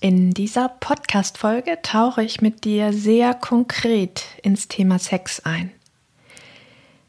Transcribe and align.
In 0.00 0.30
dieser 0.30 0.68
Podcast-Folge 0.68 1.80
tauche 1.82 2.22
ich 2.22 2.40
mit 2.40 2.62
dir 2.62 2.92
sehr 2.92 3.34
konkret 3.34 4.26
ins 4.44 4.68
Thema 4.68 5.00
Sex 5.00 5.40
ein. 5.40 5.72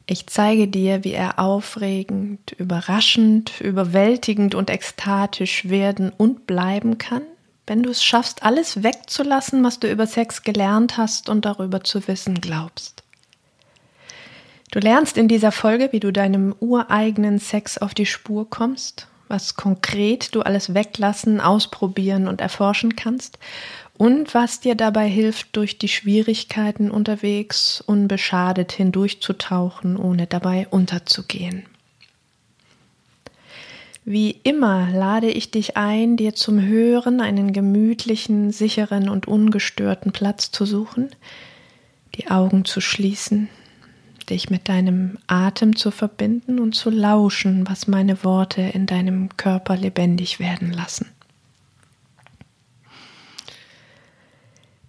Ich 0.07 0.25
zeige 0.25 0.67
dir, 0.67 1.03
wie 1.03 1.11
er 1.11 1.37
aufregend, 1.37 2.51
überraschend, 2.53 3.61
überwältigend 3.61 4.55
und 4.55 4.71
ekstatisch 4.71 5.69
werden 5.69 6.11
und 6.17 6.47
bleiben 6.47 6.97
kann, 6.97 7.21
wenn 7.67 7.83
du 7.83 7.91
es 7.91 8.03
schaffst, 8.03 8.41
alles 8.41 8.81
wegzulassen, 8.81 9.63
was 9.63 9.79
du 9.79 9.87
über 9.87 10.07
Sex 10.07 10.41
gelernt 10.41 10.97
hast 10.97 11.29
und 11.29 11.45
darüber 11.45 11.83
zu 11.83 12.07
wissen 12.07 12.41
glaubst. 12.41 13.03
Du 14.71 14.79
lernst 14.79 15.15
in 15.15 15.27
dieser 15.27 15.51
Folge, 15.51 15.89
wie 15.91 15.99
du 15.99 16.11
deinem 16.11 16.55
ureigenen 16.59 17.37
Sex 17.37 17.77
auf 17.77 17.93
die 17.93 18.07
Spur 18.07 18.49
kommst 18.49 19.05
was 19.29 19.55
konkret 19.55 20.35
du 20.35 20.41
alles 20.41 20.73
weglassen, 20.73 21.39
ausprobieren 21.39 22.27
und 22.27 22.41
erforschen 22.41 22.95
kannst 22.97 23.39
und 23.97 24.33
was 24.33 24.59
dir 24.59 24.75
dabei 24.75 25.07
hilft, 25.07 25.55
durch 25.55 25.77
die 25.77 25.87
Schwierigkeiten 25.87 26.91
unterwegs 26.91 27.81
unbeschadet 27.81 28.71
hindurchzutauchen, 28.71 29.95
ohne 29.97 30.25
dabei 30.25 30.67
unterzugehen. 30.69 31.65
Wie 34.05 34.31
immer 34.43 34.89
lade 34.91 35.29
ich 35.29 35.51
dich 35.51 35.77
ein, 35.77 36.17
dir 36.17 36.33
zum 36.33 36.59
Hören 36.65 37.21
einen 37.21 37.53
gemütlichen, 37.53 38.51
sicheren 38.51 39.07
und 39.07 39.27
ungestörten 39.27 40.11
Platz 40.11 40.51
zu 40.51 40.65
suchen, 40.65 41.09
die 42.15 42.31
Augen 42.31 42.65
zu 42.65 42.81
schließen 42.81 43.49
dich 44.29 44.49
mit 44.49 44.69
deinem 44.69 45.17
Atem 45.27 45.75
zu 45.75 45.91
verbinden 45.91 46.59
und 46.59 46.75
zu 46.75 46.89
lauschen, 46.89 47.67
was 47.67 47.87
meine 47.87 48.23
Worte 48.23 48.61
in 48.61 48.85
deinem 48.85 49.35
Körper 49.37 49.75
lebendig 49.75 50.39
werden 50.39 50.71
lassen. 50.71 51.07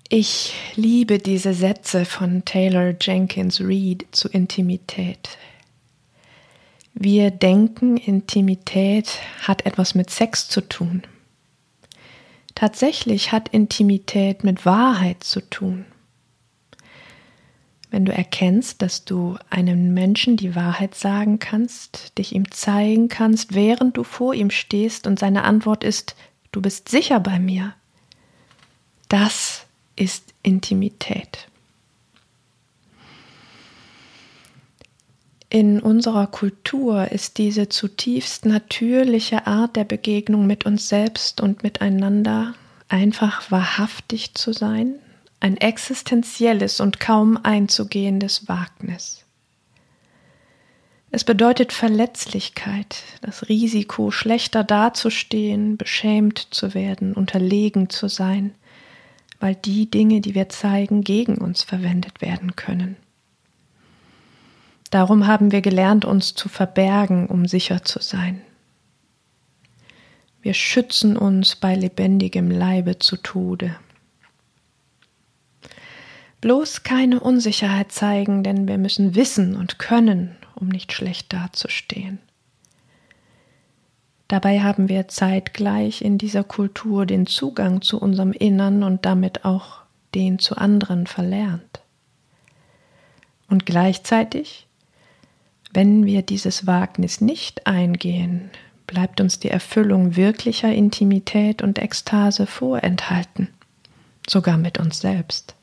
Ich 0.08 0.54
liebe 0.74 1.18
diese 1.18 1.54
Sätze 1.54 2.04
von 2.04 2.44
Taylor 2.44 2.94
Jenkins 3.00 3.60
Reid 3.60 4.06
zu 4.10 4.28
Intimität. 4.28 5.38
Wir 6.94 7.30
denken, 7.30 7.96
Intimität 7.96 9.20
hat 9.42 9.64
etwas 9.64 9.94
mit 9.94 10.10
Sex 10.10 10.48
zu 10.48 10.62
tun. 10.62 11.02
Tatsächlich 12.56 13.30
hat 13.30 13.48
Intimität 13.50 14.42
mit 14.42 14.66
Wahrheit 14.66 15.22
zu 15.22 15.40
tun 15.48 15.86
wenn 17.90 18.04
du 18.04 18.12
erkennst, 18.12 18.82
dass 18.82 19.04
du 19.04 19.36
einem 19.50 19.92
Menschen 19.92 20.36
die 20.36 20.54
Wahrheit 20.54 20.94
sagen 20.94 21.38
kannst, 21.38 22.16
dich 22.18 22.34
ihm 22.34 22.50
zeigen 22.50 23.08
kannst, 23.08 23.54
während 23.54 23.96
du 23.96 24.04
vor 24.04 24.32
ihm 24.34 24.50
stehst 24.50 25.06
und 25.06 25.18
seine 25.18 25.42
Antwort 25.44 25.82
ist, 25.82 26.14
du 26.52 26.62
bist 26.62 26.88
sicher 26.88 27.18
bei 27.18 27.38
mir. 27.38 27.74
Das 29.08 29.66
ist 29.96 30.32
Intimität. 30.42 31.48
In 35.52 35.80
unserer 35.80 36.28
Kultur 36.28 37.10
ist 37.10 37.38
diese 37.38 37.68
zutiefst 37.68 38.46
natürliche 38.46 39.48
Art 39.48 39.74
der 39.74 39.82
Begegnung 39.82 40.46
mit 40.46 40.64
uns 40.64 40.88
selbst 40.88 41.40
und 41.40 41.64
miteinander 41.64 42.54
einfach 42.88 43.50
wahrhaftig 43.50 44.34
zu 44.34 44.52
sein, 44.52 44.94
ein 45.40 45.56
existenzielles 45.56 46.80
und 46.80 47.00
kaum 47.00 47.38
einzugehendes 47.42 48.48
Wagnis. 48.48 49.24
Es 51.10 51.24
bedeutet 51.24 51.72
Verletzlichkeit, 51.72 53.02
das 53.22 53.48
Risiko, 53.48 54.12
schlechter 54.12 54.62
dazustehen, 54.62 55.76
beschämt 55.76 56.38
zu 56.50 56.72
werden, 56.74 57.14
unterlegen 57.14 57.90
zu 57.90 58.08
sein, 58.08 58.54
weil 59.40 59.56
die 59.56 59.90
Dinge, 59.90 60.20
die 60.20 60.34
wir 60.34 60.48
zeigen, 60.50 61.02
gegen 61.02 61.38
uns 61.38 61.64
verwendet 61.64 62.20
werden 62.20 62.54
können. 62.54 62.96
Darum 64.90 65.26
haben 65.26 65.50
wir 65.50 65.62
gelernt, 65.62 66.04
uns 66.04 66.34
zu 66.34 66.48
verbergen, 66.48 67.26
um 67.26 67.46
sicher 67.46 67.82
zu 67.84 68.00
sein. 68.00 68.42
Wir 70.42 70.54
schützen 70.54 71.16
uns 71.16 71.56
bei 71.56 71.74
lebendigem 71.74 72.50
Leibe 72.50 72.98
zu 72.98 73.16
Tode. 73.16 73.76
Bloß 76.40 76.82
keine 76.82 77.20
Unsicherheit 77.20 77.92
zeigen, 77.92 78.42
denn 78.42 78.66
wir 78.66 78.78
müssen 78.78 79.14
wissen 79.14 79.56
und 79.56 79.78
können, 79.78 80.36
um 80.54 80.68
nicht 80.68 80.92
schlecht 80.92 81.32
dazustehen. 81.32 82.18
Dabei 84.28 84.60
haben 84.60 84.88
wir 84.88 85.08
zeitgleich 85.08 86.02
in 86.02 86.16
dieser 86.16 86.44
Kultur 86.44 87.04
den 87.04 87.26
Zugang 87.26 87.82
zu 87.82 88.00
unserem 88.00 88.32
Innern 88.32 88.84
und 88.84 89.04
damit 89.04 89.44
auch 89.44 89.80
den 90.14 90.38
zu 90.38 90.56
anderen 90.56 91.06
verlernt. 91.06 91.80
Und 93.48 93.66
gleichzeitig, 93.66 94.68
wenn 95.72 96.06
wir 96.06 96.22
dieses 96.22 96.66
Wagnis 96.66 97.20
nicht 97.20 97.66
eingehen, 97.66 98.50
bleibt 98.86 99.20
uns 99.20 99.40
die 99.40 99.50
Erfüllung 99.50 100.16
wirklicher 100.16 100.72
Intimität 100.72 101.60
und 101.60 101.78
Ekstase 101.78 102.46
vorenthalten, 102.46 103.48
sogar 104.28 104.56
mit 104.56 104.78
uns 104.78 105.00
selbst. 105.00 105.56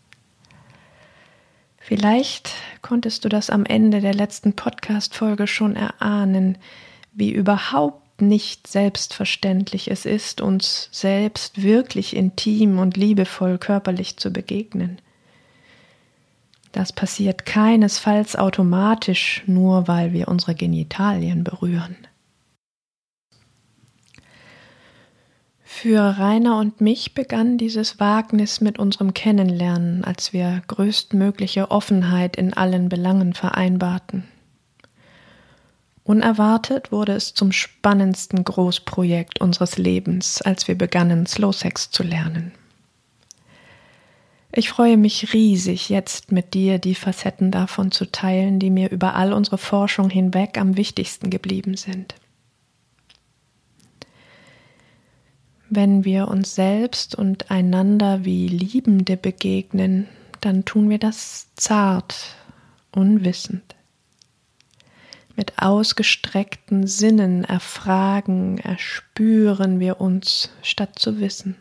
Vielleicht 1.88 2.52
konntest 2.82 3.24
du 3.24 3.30
das 3.30 3.50
am 3.50 3.64
Ende 3.66 4.02
der 4.02 4.14
letzten 4.14 4.52
Podcast-Folge 4.52 5.48
schon 5.48 5.78
erahnen, 5.78 6.58
wie 7.14 7.32
überhaupt 7.32 8.22
nicht 8.22 8.68
selbstverständlich 8.68 9.90
es 9.90 10.06
ist, 10.06 10.42
uns 10.42 10.90
selbst 10.92 11.64
wirklich 11.64 12.14
intim 12.14 12.78
und 12.78 12.98
liebevoll 12.98 13.58
körperlich 13.58 14.18
zu 14.18 14.32
begegnen. 14.32 15.00
Das 16.74 16.92
passiert 16.92 17.46
keinesfalls 17.46 18.36
automatisch, 18.36 19.44
nur 19.46 19.88
weil 19.88 20.12
wir 20.12 20.28
unsere 20.28 20.56
Genitalien 20.56 21.46
berühren. 21.46 21.96
Für 25.80 26.18
Rainer 26.18 26.58
und 26.58 26.82
mich 26.82 27.14
begann 27.14 27.60
dieses 27.60 28.00
Wagnis 28.00 28.62
mit 28.62 28.80
unserem 28.80 29.14
Kennenlernen, 29.14 30.04
als 30.04 30.34
wir 30.34 30.64
größtmögliche 30.66 31.70
Offenheit 31.70 32.36
in 32.36 32.52
allen 32.52 32.90
Belangen 32.90 33.36
vereinbarten. 33.36 34.24
Unerwartet 36.04 36.92
wurde 36.92 37.12
es 37.12 37.36
zum 37.36 37.52
spannendsten 37.52 38.44
Großprojekt 38.44 39.40
unseres 39.40 39.78
Lebens, 39.78 40.42
als 40.42 40.68
wir 40.68 40.76
begannen, 40.76 41.28
Slow 41.28 41.54
Sex 41.54 41.92
zu 41.92 42.02
lernen. 42.02 42.54
Ich 44.52 44.70
freue 44.70 44.98
mich 44.98 45.32
riesig, 45.32 45.90
jetzt 45.90 46.32
mit 46.32 46.56
dir 46.56 46.80
die 46.80 46.96
Facetten 46.96 47.52
davon 47.52 47.92
zu 47.92 48.12
teilen, 48.12 48.58
die 48.58 48.72
mir 48.72 48.90
über 48.90 49.14
all 49.14 49.32
unsere 49.32 49.60
Forschung 49.60 50.10
hinweg 50.10 50.58
am 50.58 50.76
wichtigsten 50.76 51.30
geblieben 51.30 51.78
sind. 51.78 52.16
Wenn 55.70 56.06
wir 56.06 56.30
uns 56.30 56.56
selbst 56.56 57.16
und 57.16 57.52
einander 57.52 58.24
wie 58.24 58.48
Liebende 58.48 59.18
begegnen, 59.18 60.08
dann 60.40 60.64
tun 60.64 60.90
wir 60.90 60.98
das 60.98 61.48
zart, 61.56 62.16
unwissend. 62.92 63.76
Mit 65.36 65.62
ausgestreckten 65.62 66.88
Sinnen 66.88 67.44
erfragen, 67.44 68.60
erspüren 68.60 69.80
wir 69.80 70.00
uns, 70.00 70.50
statt 70.62 70.98
zu 70.98 71.20
wissen. 71.20 71.56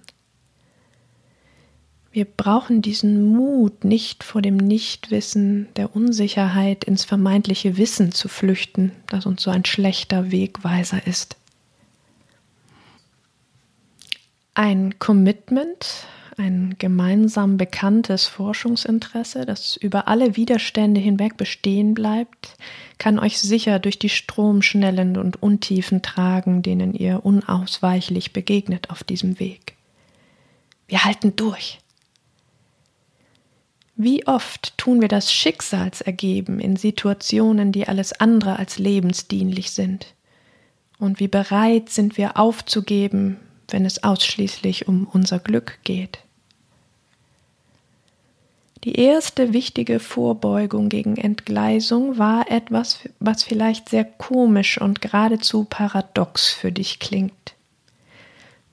Wir 2.13 2.25
brauchen 2.25 2.81
diesen 2.81 3.27
Mut, 3.27 3.85
nicht 3.85 4.23
vor 4.25 4.41
dem 4.41 4.57
Nichtwissen, 4.57 5.69
der 5.77 5.95
Unsicherheit 5.95 6.85
ins 6.85 7.05
vermeintliche 7.05 7.77
Wissen 7.77 8.13
zu 8.13 8.29
flüchten, 8.29 8.93
das 9.09 9.27
uns 9.27 9.43
so 9.43 9.51
ein 9.51 9.65
schlechter 9.65 10.31
Wegweiser 10.31 11.07
ist. 11.07 11.37
Ein 14.59 14.99
Commitment, 14.99 16.07
ein 16.39 16.77
gemeinsam 16.79 17.59
bekanntes 17.59 18.27
Forschungsinteresse, 18.27 19.45
das 19.45 19.77
über 19.77 20.09
alle 20.09 20.35
Widerstände 20.35 20.99
hinweg 20.99 21.37
bestehen 21.37 21.93
bleibt, 21.93 22.57
kann 22.97 23.19
euch 23.19 23.39
sicher 23.39 23.79
durch 23.79 23.99
die 23.99 24.09
Stromschnellen 24.09 25.19
und 25.19 25.43
Untiefen 25.43 26.01
tragen, 26.01 26.63
denen 26.63 26.95
ihr 26.95 27.27
unausweichlich 27.27 28.33
begegnet 28.33 28.89
auf 28.89 29.05
diesem 29.05 29.39
Weg. 29.39 29.77
Wir 30.89 31.05
halten 31.05 31.37
durch. 31.37 31.79
Wie 33.95 34.27
oft 34.27 34.79
tun 34.79 35.03
wir 35.03 35.09
das 35.09 35.31
Schicksalsergeben 35.31 36.61
in 36.61 36.77
Situationen, 36.77 37.73
die 37.73 37.89
alles 37.89 38.15
andere 38.15 38.59
als 38.59 38.79
lebensdienlich 38.79 39.73
sind? 39.73 40.15
Und 40.99 41.21
wie 41.21 41.29
bereit 41.29 41.91
sind 41.91 42.17
wir 42.17 42.39
aufzugeben, 42.39 43.37
wenn 43.69 43.85
es 43.85 44.03
ausschließlich 44.03 44.89
um 44.89 45.09
unser 45.13 45.39
Glück 45.39 45.79
geht? 45.85 46.19
Die 48.85 49.01
erste 49.01 49.53
wichtige 49.53 49.99
Vorbeugung 49.99 50.89
gegen 50.89 51.17
Entgleisung 51.17 52.19
war 52.19 52.51
etwas, 52.51 53.01
was 53.19 53.43
vielleicht 53.43 53.89
sehr 53.89 54.05
komisch 54.05 54.81
und 54.81 55.01
geradezu 55.01 55.65
paradox 55.65 56.51
für 56.51 56.71
dich 56.71 57.01
klingt. 57.01 57.55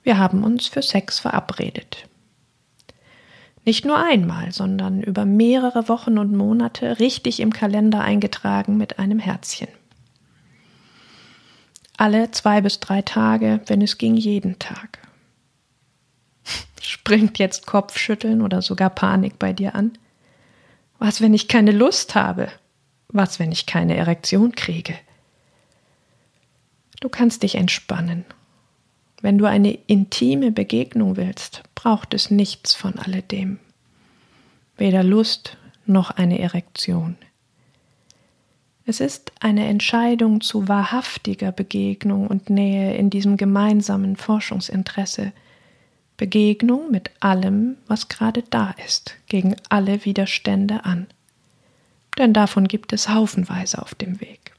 Wir 0.04 0.18
haben 0.18 0.44
uns 0.44 0.68
für 0.68 0.82
Sex 0.82 1.18
verabredet. 1.18 2.06
Nicht 3.64 3.86
nur 3.86 3.98
einmal, 3.98 4.52
sondern 4.52 5.02
über 5.02 5.24
mehrere 5.24 5.88
Wochen 5.88 6.18
und 6.18 6.36
Monate 6.36 7.00
richtig 7.00 7.40
im 7.40 7.52
Kalender 7.52 8.02
eingetragen 8.02 8.76
mit 8.76 8.98
einem 8.98 9.18
Herzchen. 9.18 9.68
Alle 11.96 12.30
zwei 12.32 12.60
bis 12.60 12.80
drei 12.80 13.02
Tage, 13.02 13.60
wenn 13.66 13.80
es 13.80 13.98
ging, 13.98 14.16
jeden 14.16 14.58
Tag. 14.58 14.98
Springt 16.80 17.38
jetzt 17.38 17.66
Kopfschütteln 17.66 18.42
oder 18.42 18.62
sogar 18.62 18.90
Panik 18.90 19.38
bei 19.38 19.52
dir 19.52 19.74
an? 19.74 19.96
Was, 20.98 21.20
wenn 21.20 21.34
ich 21.34 21.48
keine 21.48 21.70
Lust 21.70 22.14
habe? 22.14 22.48
Was, 23.08 23.38
wenn 23.38 23.52
ich 23.52 23.66
keine 23.66 23.96
Erektion 23.96 24.52
kriege? 24.52 24.94
Du 27.00 27.08
kannst 27.08 27.42
dich 27.42 27.54
entspannen. 27.54 28.24
Wenn 29.20 29.38
du 29.38 29.46
eine 29.46 29.72
intime 29.86 30.52
Begegnung 30.52 31.16
willst, 31.16 31.62
braucht 31.74 32.14
es 32.14 32.30
nichts 32.30 32.74
von 32.74 32.98
alledem. 32.98 33.58
Weder 34.76 35.02
Lust 35.02 35.56
noch 35.86 36.10
eine 36.10 36.38
Erektion. 36.40 37.16
Es 38.86 39.00
ist 39.00 39.32
eine 39.40 39.66
Entscheidung 39.66 40.42
zu 40.42 40.68
wahrhaftiger 40.68 41.52
Begegnung 41.52 42.26
und 42.26 42.50
Nähe 42.50 42.96
in 42.96 43.08
diesem 43.08 43.36
gemeinsamen 43.36 44.16
Forschungsinteresse, 44.16 45.32
Begegnung 46.16 46.90
mit 46.90 47.10
allem, 47.20 47.76
was 47.86 48.08
gerade 48.08 48.42
da 48.50 48.74
ist, 48.84 49.16
gegen 49.26 49.56
alle 49.68 50.04
Widerstände 50.04 50.84
an. 50.84 51.06
Denn 52.18 52.32
davon 52.32 52.68
gibt 52.68 52.92
es 52.92 53.08
haufenweise 53.08 53.80
auf 53.80 53.94
dem 53.94 54.20
Weg. 54.20 54.52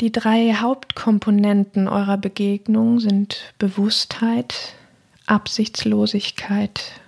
Die 0.00 0.10
drei 0.10 0.54
Hauptkomponenten 0.54 1.86
eurer 1.88 2.18
Begegnung 2.18 2.98
sind 2.98 3.54
Bewusstheit, 3.58 4.74
Absichtslosigkeit 5.26 7.00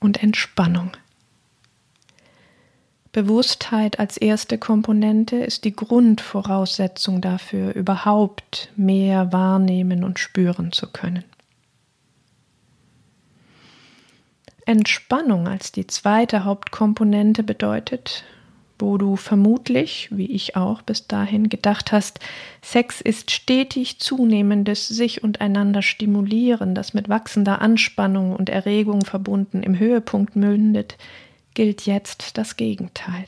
und 0.00 0.22
Entspannung. 0.22 0.90
Bewusstheit 3.12 3.98
als 3.98 4.16
erste 4.16 4.56
Komponente 4.56 5.36
ist 5.36 5.64
die 5.64 5.74
Grundvoraussetzung 5.74 7.20
dafür, 7.20 7.74
überhaupt 7.74 8.70
mehr 8.76 9.32
wahrnehmen 9.32 10.04
und 10.04 10.20
spüren 10.20 10.70
zu 10.70 10.86
können. 10.86 11.24
Entspannung 14.64 15.48
als 15.48 15.72
die 15.72 15.88
zweite 15.88 16.44
Hauptkomponente 16.44 17.42
bedeutet, 17.42 18.22
wo 18.78 18.96
du 18.96 19.16
vermutlich, 19.16 20.08
wie 20.12 20.30
ich 20.30 20.54
auch 20.54 20.82
bis 20.82 21.08
dahin 21.08 21.48
gedacht 21.48 21.90
hast, 21.90 22.20
Sex 22.62 23.00
ist 23.00 23.32
stetig 23.32 23.98
zunehmendes 23.98 24.86
sich 24.86 25.24
und 25.24 25.40
einander 25.40 25.82
stimulieren, 25.82 26.76
das 26.76 26.94
mit 26.94 27.08
wachsender 27.08 27.60
Anspannung 27.60 28.34
und 28.34 28.48
Erregung 28.48 29.04
verbunden 29.04 29.64
im 29.64 29.78
Höhepunkt 29.78 30.36
mündet, 30.36 30.96
gilt 31.54 31.86
jetzt 31.86 32.38
das 32.38 32.56
Gegenteil. 32.56 33.26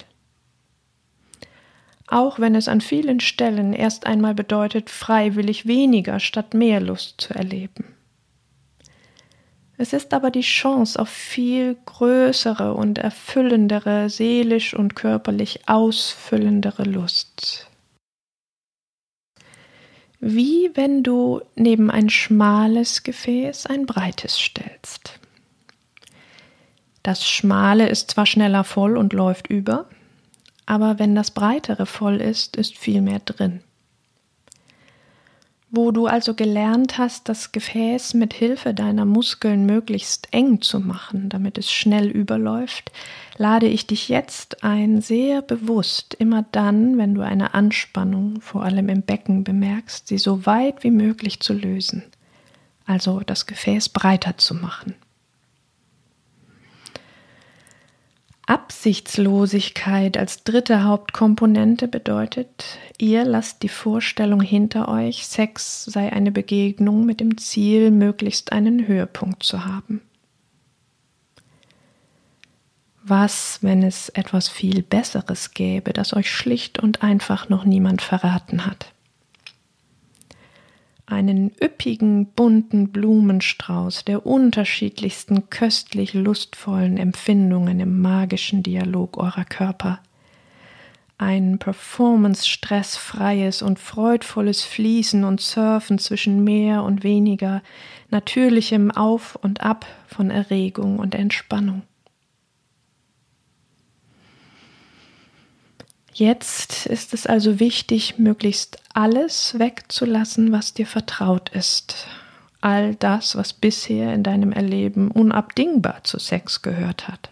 Auch 2.07 2.39
wenn 2.39 2.55
es 2.55 2.69
an 2.69 2.81
vielen 2.81 3.21
Stellen 3.21 3.73
erst 3.73 4.07
einmal 4.07 4.35
bedeutet, 4.35 4.91
freiwillig 4.91 5.67
weniger 5.67 6.21
statt 6.21 6.53
mehr 6.53 6.81
Lust 6.81 7.21
zu 7.21 7.35
erleben. 7.35 7.85
Es 9.79 9.93
ist 9.93 10.13
aber 10.13 10.31
die 10.31 10.43
Chance 10.43 10.99
auf 10.99 11.09
viel 11.09 11.77
größere 11.87 12.75
und 12.75 12.99
erfüllendere, 12.99 14.11
seelisch 14.11 14.75
und 14.75 14.95
körperlich 14.95 15.67
ausfüllendere 15.67 16.85
Lust. 16.85 17.69
Wie 20.21 20.71
wenn 20.75 21.03
du 21.03 21.41
neben 21.57 21.91
ein 21.91 22.11
schmales 22.11 23.03
Gefäß 23.03 23.67
ein 23.67 23.87
breites 23.87 24.39
stellst. 24.39 25.19
Das 27.03 27.27
Schmale 27.27 27.89
ist 27.89 28.13
zwar 28.13 28.27
schneller 28.27 28.65
voll 28.65 28.97
und 28.97 29.13
läuft 29.13 29.49
über, 29.49 29.87
aber 30.67 30.99
wenn 30.99 31.15
das 31.15 31.33
Breitere 31.33 31.87
voll 31.87 32.21
ist, 32.21 32.57
ist 32.57 32.79
viel 32.79 33.01
mehr 33.01 33.19
drin. 33.19 33.61
Wo 35.75 35.91
du 35.91 36.07
also 36.07 36.35
gelernt 36.35 36.99
hast, 36.99 37.31
das 37.31 37.51
Gefäß 37.51 38.13
mit 38.13 38.35
Hilfe 38.35 38.75
deiner 38.75 39.07
Muskeln 39.07 39.65
möglichst 39.65 40.29
eng 40.31 40.61
zu 40.61 40.81
machen, 40.81 41.31
damit 41.31 41.57
es 41.57 41.73
schnell 41.73 42.09
überläuft, 42.09 42.93
lade 43.39 43.67
ich 43.67 43.87
dich 43.87 44.11
jetzt 44.11 44.63
ein, 44.63 45.01
sehr 45.01 45.41
bewusst, 45.41 46.13
immer 46.13 46.45
dann, 46.53 46.99
wenn 46.99 47.15
du 47.15 47.23
eine 47.23 47.55
Anspannung, 47.55 48.43
vor 48.43 48.63
allem 48.65 48.91
im 48.91 49.01
Becken, 49.01 49.45
bemerkst, 49.45 50.09
sie 50.09 50.19
so 50.19 50.45
weit 50.45 50.85
wie 50.85 50.91
möglich 50.91 51.41
zu 51.41 51.55
lösen, 51.55 52.03
also 52.85 53.21
das 53.21 53.47
Gefäß 53.47 53.89
breiter 53.89 54.37
zu 54.37 54.55
machen. 54.55 54.95
Absichtslosigkeit 58.47 60.17
als 60.17 60.43
dritte 60.43 60.83
Hauptkomponente 60.83 61.87
bedeutet, 61.87 62.79
ihr 62.99 63.25
lasst 63.25 63.63
die 63.63 63.69
Vorstellung 63.69 64.41
hinter 64.41 64.89
euch, 64.89 65.27
Sex 65.27 65.85
sei 65.85 66.13
eine 66.13 66.33
Begegnung 66.33 67.07
mit 67.07 67.21
dem 67.21 67.39
Ziel, 67.39 67.91
möglichst 67.93 68.53
einen 68.53 68.89
Höhepunkt 68.89 69.45
zu 69.45 69.65
haben. 69.65 70.01
Was, 73.05 73.59
wenn 73.63 73.83
es 73.83 74.09
etwas 74.11 74.49
viel 74.49 74.83
Besseres 74.83 75.53
gäbe, 75.55 75.93
das 75.93 76.13
euch 76.13 76.31
schlicht 76.31 76.79
und 76.79 77.03
einfach 77.03 77.49
noch 77.49 77.65
niemand 77.65 78.03
verraten 78.03 78.67
hat? 78.67 78.92
Einen 81.13 81.53
üppigen, 81.63 82.27
bunten 82.27 82.89
Blumenstrauß 82.89 84.07
der 84.07 84.27
unterschiedlichsten 84.27 85.51
köstlich 85.51 86.15
lustvollen 86.15 86.97
Empfindungen 86.97 87.79
im 87.81 88.01
magischen 88.01 88.63
Dialog 88.63 89.19
eurer 89.19 89.45
Körper. 89.45 90.01
Ein 91.19 91.59
performance-stressfreies 91.59 93.61
und 93.63 93.79
freudvolles 93.79 94.63
Fließen 94.63 95.23
und 95.23 95.41
Surfen 95.41 95.99
zwischen 95.99 96.43
mehr 96.43 96.83
und 96.83 97.05
weniger 97.05 97.63
natürlichem 98.11 98.91
Auf 98.91 99.37
und 99.37 99.61
Ab 99.61 99.87
von 100.09 100.31
Erregung 100.31 100.99
und 100.99 101.15
Entspannung. 101.15 101.83
Jetzt 106.15 106.87
ist 106.87 107.15
es 107.15 107.27
also 107.27 107.59
wichtig, 107.59 108.19
möglichst 108.19 108.79
alles 108.93 109.59
wegzulassen, 109.59 110.53
was 110.53 110.75
dir 110.75 110.87
vertraut 110.87 111.49
ist. 111.51 112.07
All 112.61 112.95
das, 112.95 113.35
was 113.35 113.55
bisher 113.55 114.13
in 114.13 114.23
deinem 114.23 114.53
Erleben 114.53 115.11
unabdingbar 115.11 116.05
zu 116.05 116.19
Sex 116.19 116.63
gehört 116.63 117.09
hat. 117.09 117.31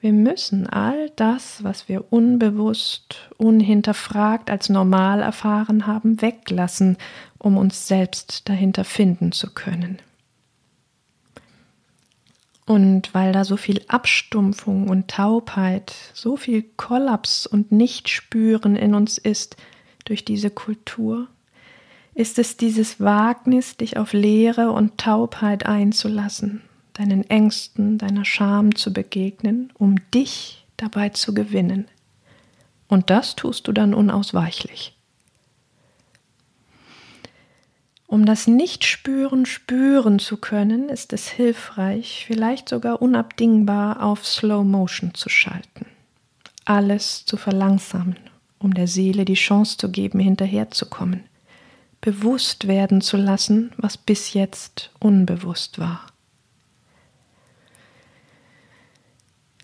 Wir 0.00 0.12
müssen 0.12 0.66
all 0.66 1.10
das, 1.16 1.64
was 1.64 1.88
wir 1.88 2.12
unbewusst, 2.12 3.16
unhinterfragt 3.38 4.50
als 4.50 4.68
normal 4.68 5.22
erfahren 5.22 5.86
haben, 5.86 6.20
weglassen, 6.20 6.96
um 7.38 7.56
uns 7.56 7.88
selbst 7.88 8.48
dahinter 8.48 8.84
finden 8.84 9.32
zu 9.32 9.52
können. 9.54 9.98
Und 12.66 13.14
weil 13.14 13.32
da 13.32 13.44
so 13.44 13.56
viel 13.56 13.80
Abstumpfung 13.86 14.88
und 14.88 15.08
Taubheit, 15.08 15.94
so 16.14 16.36
viel 16.36 16.64
Kollaps 16.76 17.46
und 17.46 17.70
Nichtspüren 17.70 18.74
in 18.74 18.94
uns 18.94 19.18
ist 19.18 19.56
durch 20.04 20.24
diese 20.24 20.50
Kultur, 20.50 21.28
ist 22.14 22.38
es 22.40 22.56
dieses 22.56 22.98
Wagnis, 22.98 23.76
dich 23.76 23.96
auf 23.98 24.12
Leere 24.12 24.72
und 24.72 24.98
Taubheit 24.98 25.64
einzulassen, 25.66 26.62
deinen 26.94 27.28
Ängsten, 27.30 27.98
deiner 27.98 28.24
Scham 28.24 28.74
zu 28.74 28.92
begegnen, 28.92 29.72
um 29.74 29.96
dich 30.12 30.66
dabei 30.76 31.10
zu 31.10 31.34
gewinnen. 31.34 31.86
Und 32.88 33.10
das 33.10 33.36
tust 33.36 33.68
du 33.68 33.72
dann 33.72 33.94
unausweichlich. 33.94 34.95
Um 38.08 38.24
das 38.24 38.46
Nichtspüren 38.46 39.46
spüren 39.46 40.20
zu 40.20 40.36
können, 40.36 40.88
ist 40.88 41.12
es 41.12 41.28
hilfreich, 41.28 42.24
vielleicht 42.26 42.68
sogar 42.68 43.02
unabdingbar 43.02 44.02
auf 44.02 44.24
Slow 44.24 44.64
Motion 44.64 45.12
zu 45.14 45.28
schalten. 45.28 45.86
Alles 46.64 47.24
zu 47.26 47.36
verlangsamen, 47.36 48.16
um 48.58 48.74
der 48.74 48.86
Seele 48.86 49.24
die 49.24 49.34
Chance 49.34 49.76
zu 49.76 49.90
geben, 49.90 50.20
hinterherzukommen, 50.20 51.24
bewusst 52.00 52.68
werden 52.68 53.00
zu 53.00 53.16
lassen, 53.16 53.72
was 53.76 53.96
bis 53.96 54.34
jetzt 54.34 54.90
unbewusst 55.00 55.80
war. 55.80 56.06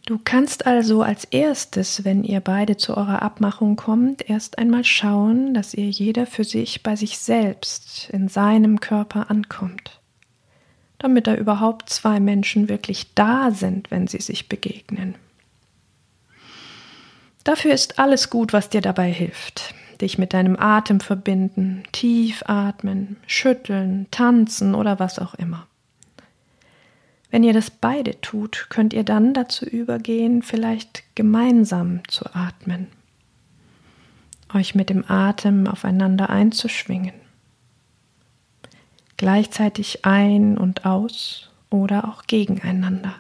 Du 0.05 0.19
kannst 0.19 0.67
also 0.67 1.03
als 1.03 1.25
erstes, 1.25 2.05
wenn 2.05 2.25
ihr 2.25 2.41
beide 2.41 2.77
zu 2.77 2.97
eurer 2.97 3.23
Abmachung 3.23 3.77
kommt, 3.77 4.29
erst 4.29 4.59
einmal 4.59 4.83
schauen, 4.83 5.55
dass 5.55 5.75
ihr 5.75 5.89
jeder 5.89 6.27
für 6.27 6.43
sich 6.43 6.83
bei 6.83 6.97
sich 6.97 7.19
selbst 7.19 8.11
in 8.11 8.27
seinem 8.27 8.81
Körper 8.81 9.31
ankommt, 9.31 10.01
damit 10.99 11.29
da 11.29 11.37
überhaupt 11.37 11.89
zwei 11.89 12.19
Menschen 12.19 12.69
wirklich 12.69 13.15
da 13.15 13.53
sind, 13.53 13.93
wenn 13.93 14.09
sie 14.09 14.21
sich 14.21 14.49
begegnen. 14.49 15.15
Dafür 17.45 17.73
ist 17.73 18.01
alles 18.01 18.29
gut, 18.29 18.53
was 18.53 18.71
dir 18.71 18.81
dabei 18.81 19.11
hilft. 19.11 19.75
Dich 20.01 20.19
mit 20.19 20.33
deinem 20.33 20.57
Atem 20.59 20.99
verbinden, 20.99 21.85
tief 21.93 22.43
atmen, 22.47 23.19
schütteln, 23.29 24.09
tanzen 24.11 24.75
oder 24.75 24.99
was 24.99 25.21
auch 25.21 25.35
immer. 25.35 25.69
Wenn 27.33 27.45
ihr 27.45 27.55
das 27.55 27.71
beide 27.71 28.21
tut, 28.21 28.67
könnt 28.69 28.93
ihr 28.93 29.05
dann 29.05 29.33
dazu 29.33 29.65
übergehen, 29.65 30.43
vielleicht 30.43 31.03
gemeinsam 31.15 32.07
zu 32.07 32.27
atmen, 32.35 32.89
euch 34.53 34.75
mit 34.75 34.91
dem 34.91 35.11
Atem 35.11 35.67
aufeinander 35.67 36.29
einzuschwingen, 36.29 37.15
gleichzeitig 39.17 40.05
ein 40.05 40.59
und 40.59 40.85
aus 40.85 41.49
oder 41.71 42.07
auch 42.07 42.27
gegeneinander. 42.27 43.15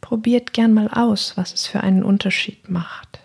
Probiert 0.00 0.52
gern 0.52 0.72
mal 0.72 0.86
aus, 0.92 1.36
was 1.36 1.52
es 1.52 1.66
für 1.66 1.80
einen 1.80 2.04
Unterschied 2.04 2.70
macht. 2.70 3.18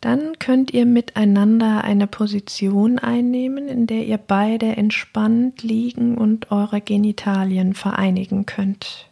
Dann 0.00 0.38
könnt 0.38 0.70
ihr 0.70 0.86
miteinander 0.86 1.84
eine 1.84 2.06
Position 2.06 2.98
einnehmen, 2.98 3.68
in 3.68 3.86
der 3.86 4.06
ihr 4.06 4.16
beide 4.16 4.76
entspannt 4.76 5.62
liegen 5.62 6.16
und 6.16 6.50
eure 6.50 6.80
Genitalien 6.80 7.74
vereinigen 7.74 8.46
könnt. 8.46 9.10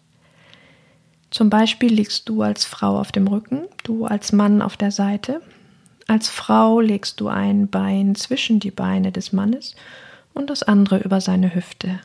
Zum 1.30 1.50
Beispiel 1.50 1.92
liegst 1.92 2.28
du 2.30 2.40
als 2.40 2.64
Frau 2.64 2.98
auf 2.98 3.12
dem 3.12 3.26
Rücken, 3.26 3.66
du 3.82 4.06
als 4.06 4.32
Mann 4.32 4.62
auf 4.62 4.78
der 4.78 4.90
Seite. 4.90 5.42
Als 6.06 6.30
Frau 6.30 6.80
legst 6.80 7.20
du 7.20 7.28
ein 7.28 7.68
Bein 7.68 8.14
zwischen 8.14 8.60
die 8.60 8.70
Beine 8.70 9.12
des 9.12 9.34
Mannes 9.34 9.76
und 10.32 10.48
das 10.48 10.62
andere 10.62 11.00
über 11.00 11.20
seine 11.20 11.54
Hüfte, 11.54 12.00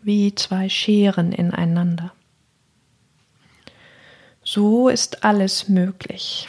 wie 0.00 0.32
zwei 0.36 0.68
Scheren 0.68 1.32
ineinander. 1.32 2.12
So 4.44 4.88
ist 4.88 5.24
alles 5.24 5.68
möglich. 5.68 6.48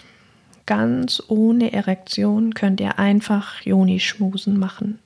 Ganz 0.66 1.22
ohne 1.28 1.74
Erektion 1.74 2.54
könnt 2.54 2.80
ihr 2.80 2.98
einfach 2.98 3.62
Joni-Schmusen 3.62 4.58
machen. 4.58 5.00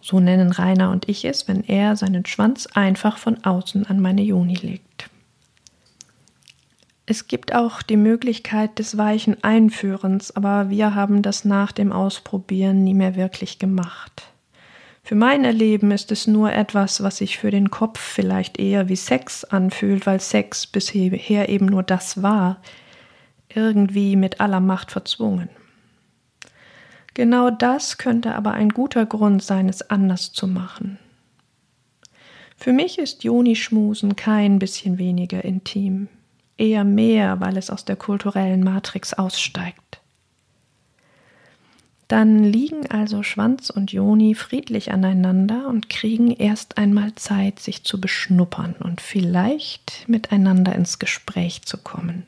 So 0.00 0.20
nennen 0.20 0.50
Rainer 0.50 0.90
und 0.90 1.08
ich 1.08 1.24
es, 1.24 1.48
wenn 1.48 1.64
er 1.64 1.96
seinen 1.96 2.26
Schwanz 2.26 2.66
einfach 2.66 3.16
von 3.16 3.42
außen 3.44 3.86
an 3.86 4.00
meine 4.00 4.22
Joni 4.22 4.54
legt. 4.54 5.08
Es 7.06 7.26
gibt 7.28 7.54
auch 7.54 7.82
die 7.82 7.96
Möglichkeit 7.96 8.78
des 8.78 8.96
weichen 8.96 9.42
Einführens, 9.44 10.34
aber 10.34 10.70
wir 10.70 10.94
haben 10.94 11.22
das 11.22 11.44
nach 11.44 11.70
dem 11.70 11.92
Ausprobieren 11.92 12.82
nie 12.82 12.94
mehr 12.94 13.14
wirklich 13.14 13.58
gemacht. 13.58 14.30
Für 15.02 15.14
mein 15.14 15.44
Erleben 15.44 15.90
ist 15.90 16.10
es 16.12 16.26
nur 16.26 16.50
etwas, 16.50 17.02
was 17.02 17.18
sich 17.18 17.36
für 17.36 17.50
den 17.50 17.70
Kopf 17.70 18.00
vielleicht 18.00 18.58
eher 18.58 18.88
wie 18.88 18.96
Sex 18.96 19.44
anfühlt, 19.44 20.06
weil 20.06 20.18
Sex 20.18 20.66
bisher 20.66 21.48
eben 21.50 21.66
nur 21.66 21.82
das 21.82 22.22
war, 22.22 22.62
irgendwie 23.54 24.16
mit 24.16 24.40
aller 24.40 24.60
Macht 24.60 24.90
verzwungen. 24.90 25.48
Genau 27.14 27.50
das 27.50 27.96
könnte 27.96 28.34
aber 28.34 28.52
ein 28.52 28.70
guter 28.70 29.06
Grund 29.06 29.42
sein, 29.42 29.68
es 29.68 29.88
anders 29.88 30.32
zu 30.32 30.48
machen. 30.48 30.98
Für 32.56 32.72
mich 32.72 32.98
ist 32.98 33.24
Joni-Schmusen 33.24 34.16
kein 34.16 34.58
bisschen 34.58 34.98
weniger 34.98 35.44
intim, 35.44 36.08
eher 36.56 36.84
mehr, 36.84 37.40
weil 37.40 37.56
es 37.56 37.70
aus 37.70 37.84
der 37.84 37.96
kulturellen 37.96 38.64
Matrix 38.64 39.14
aussteigt. 39.14 40.00
Dann 42.08 42.44
liegen 42.44 42.90
also 42.90 43.22
Schwanz 43.22 43.70
und 43.70 43.92
Joni 43.92 44.34
friedlich 44.34 44.92
aneinander 44.92 45.68
und 45.68 45.88
kriegen 45.88 46.30
erst 46.30 46.76
einmal 46.78 47.14
Zeit, 47.14 47.60
sich 47.60 47.84
zu 47.84 48.00
beschnuppern 48.00 48.74
und 48.78 49.00
vielleicht 49.00 50.06
miteinander 50.06 50.74
ins 50.74 50.98
Gespräch 50.98 51.62
zu 51.62 51.78
kommen. 51.78 52.24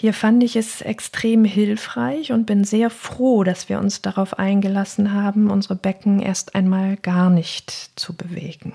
Hier 0.00 0.14
fand 0.14 0.42
ich 0.42 0.56
es 0.56 0.80
extrem 0.80 1.44
hilfreich 1.44 2.32
und 2.32 2.46
bin 2.46 2.64
sehr 2.64 2.88
froh, 2.88 3.44
dass 3.44 3.68
wir 3.68 3.78
uns 3.78 4.00
darauf 4.00 4.38
eingelassen 4.38 5.12
haben, 5.12 5.50
unsere 5.50 5.76
Becken 5.76 6.20
erst 6.20 6.54
einmal 6.54 6.96
gar 6.96 7.28
nicht 7.28 7.90
zu 7.96 8.16
bewegen. 8.16 8.72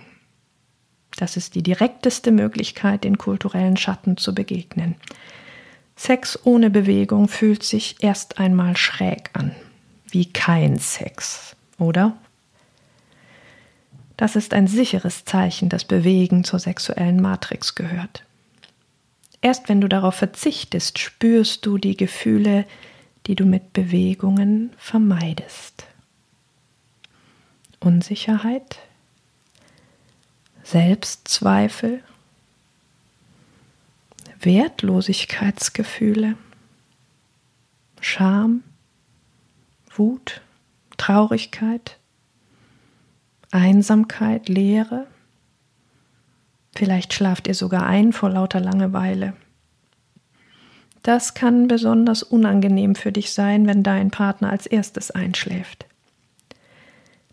Das 1.17 1.35
ist 1.35 1.55
die 1.55 1.63
direkteste 1.63 2.31
Möglichkeit, 2.31 3.03
den 3.03 3.17
kulturellen 3.17 3.75
Schatten 3.75 4.17
zu 4.17 4.35
begegnen. 4.35 4.97
Sex 5.95 6.37
ohne 6.43 6.69
Bewegung 6.69 7.27
fühlt 7.27 7.63
sich 7.63 7.95
erst 8.03 8.37
einmal 8.37 8.77
schräg 8.77 9.31
an, 9.33 9.55
wie 10.11 10.31
kein 10.31 10.77
Sex, 10.77 11.55
oder? 11.79 12.15
Das 14.15 14.35
ist 14.35 14.53
ein 14.53 14.67
sicheres 14.67 15.25
Zeichen, 15.25 15.69
dass 15.69 15.85
Bewegen 15.85 16.43
zur 16.43 16.59
sexuellen 16.59 17.19
Matrix 17.19 17.73
gehört. 17.73 18.23
Erst 19.45 19.69
wenn 19.69 19.79
du 19.79 19.87
darauf 19.87 20.15
verzichtest, 20.15 20.97
spürst 20.97 21.67
du 21.67 21.77
die 21.77 21.95
Gefühle, 21.95 22.65
die 23.27 23.35
du 23.35 23.45
mit 23.45 23.73
Bewegungen 23.73 24.73
vermeidest. 24.75 25.85
Unsicherheit, 27.79 28.79
Selbstzweifel, 30.63 32.01
Wertlosigkeitsgefühle, 34.39 36.37
Scham, 38.01 38.63
Wut, 39.95 40.41
Traurigkeit, 40.97 41.99
Einsamkeit, 43.51 44.49
Leere, 44.49 45.05
Vielleicht 46.75 47.13
schlaft 47.13 47.47
ihr 47.47 47.55
sogar 47.55 47.85
ein 47.85 48.11
vor 48.11 48.29
lauter 48.29 48.59
Langeweile. 48.59 49.33
Das 51.03 51.33
kann 51.33 51.67
besonders 51.67 52.23
unangenehm 52.23 52.95
für 52.95 53.11
dich 53.11 53.31
sein, 53.31 53.67
wenn 53.67 53.83
dein 53.83 54.11
Partner 54.11 54.49
als 54.49 54.65
erstes 54.65 55.11
einschläft. 55.11 55.85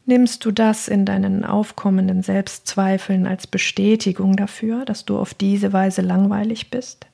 Nimmst 0.04 0.44
du 0.44 0.50
das 0.50 0.88
in 0.88 1.04
deinen 1.04 1.44
aufkommenden 1.44 2.22
Selbstzweifeln 2.22 3.26
als 3.26 3.46
Bestätigung 3.46 4.36
dafür, 4.36 4.84
dass 4.84 5.04
du 5.04 5.18
auf 5.18 5.32
diese 5.32 5.72
Weise 5.72 6.02
langweilig 6.02 6.70
bist? 6.70 7.06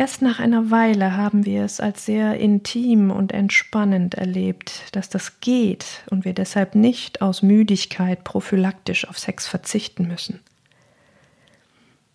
Erst 0.00 0.22
nach 0.22 0.40
einer 0.40 0.70
Weile 0.70 1.14
haben 1.18 1.44
wir 1.44 1.62
es 1.62 1.78
als 1.78 2.06
sehr 2.06 2.40
intim 2.40 3.10
und 3.10 3.32
entspannend 3.32 4.14
erlebt, 4.14 4.84
dass 4.92 5.10
das 5.10 5.40
geht 5.40 6.04
und 6.08 6.24
wir 6.24 6.32
deshalb 6.32 6.74
nicht 6.74 7.20
aus 7.20 7.42
Müdigkeit 7.42 8.24
prophylaktisch 8.24 9.06
auf 9.06 9.18
Sex 9.18 9.46
verzichten 9.46 10.08
müssen. 10.08 10.40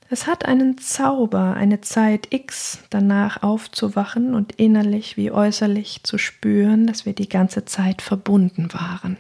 Es 0.10 0.26
hat 0.26 0.46
einen 0.46 0.80
Zauber, 0.80 1.54
eine 1.54 1.80
Zeit 1.82 2.34
X 2.34 2.80
danach 2.90 3.44
aufzuwachen 3.44 4.34
und 4.34 4.54
innerlich 4.54 5.16
wie 5.16 5.30
äußerlich 5.30 6.02
zu 6.02 6.18
spüren, 6.18 6.88
dass 6.88 7.06
wir 7.06 7.14
die 7.14 7.30
ganze 7.30 7.66
Zeit 7.66 8.02
verbunden 8.02 8.74
waren. 8.74 9.16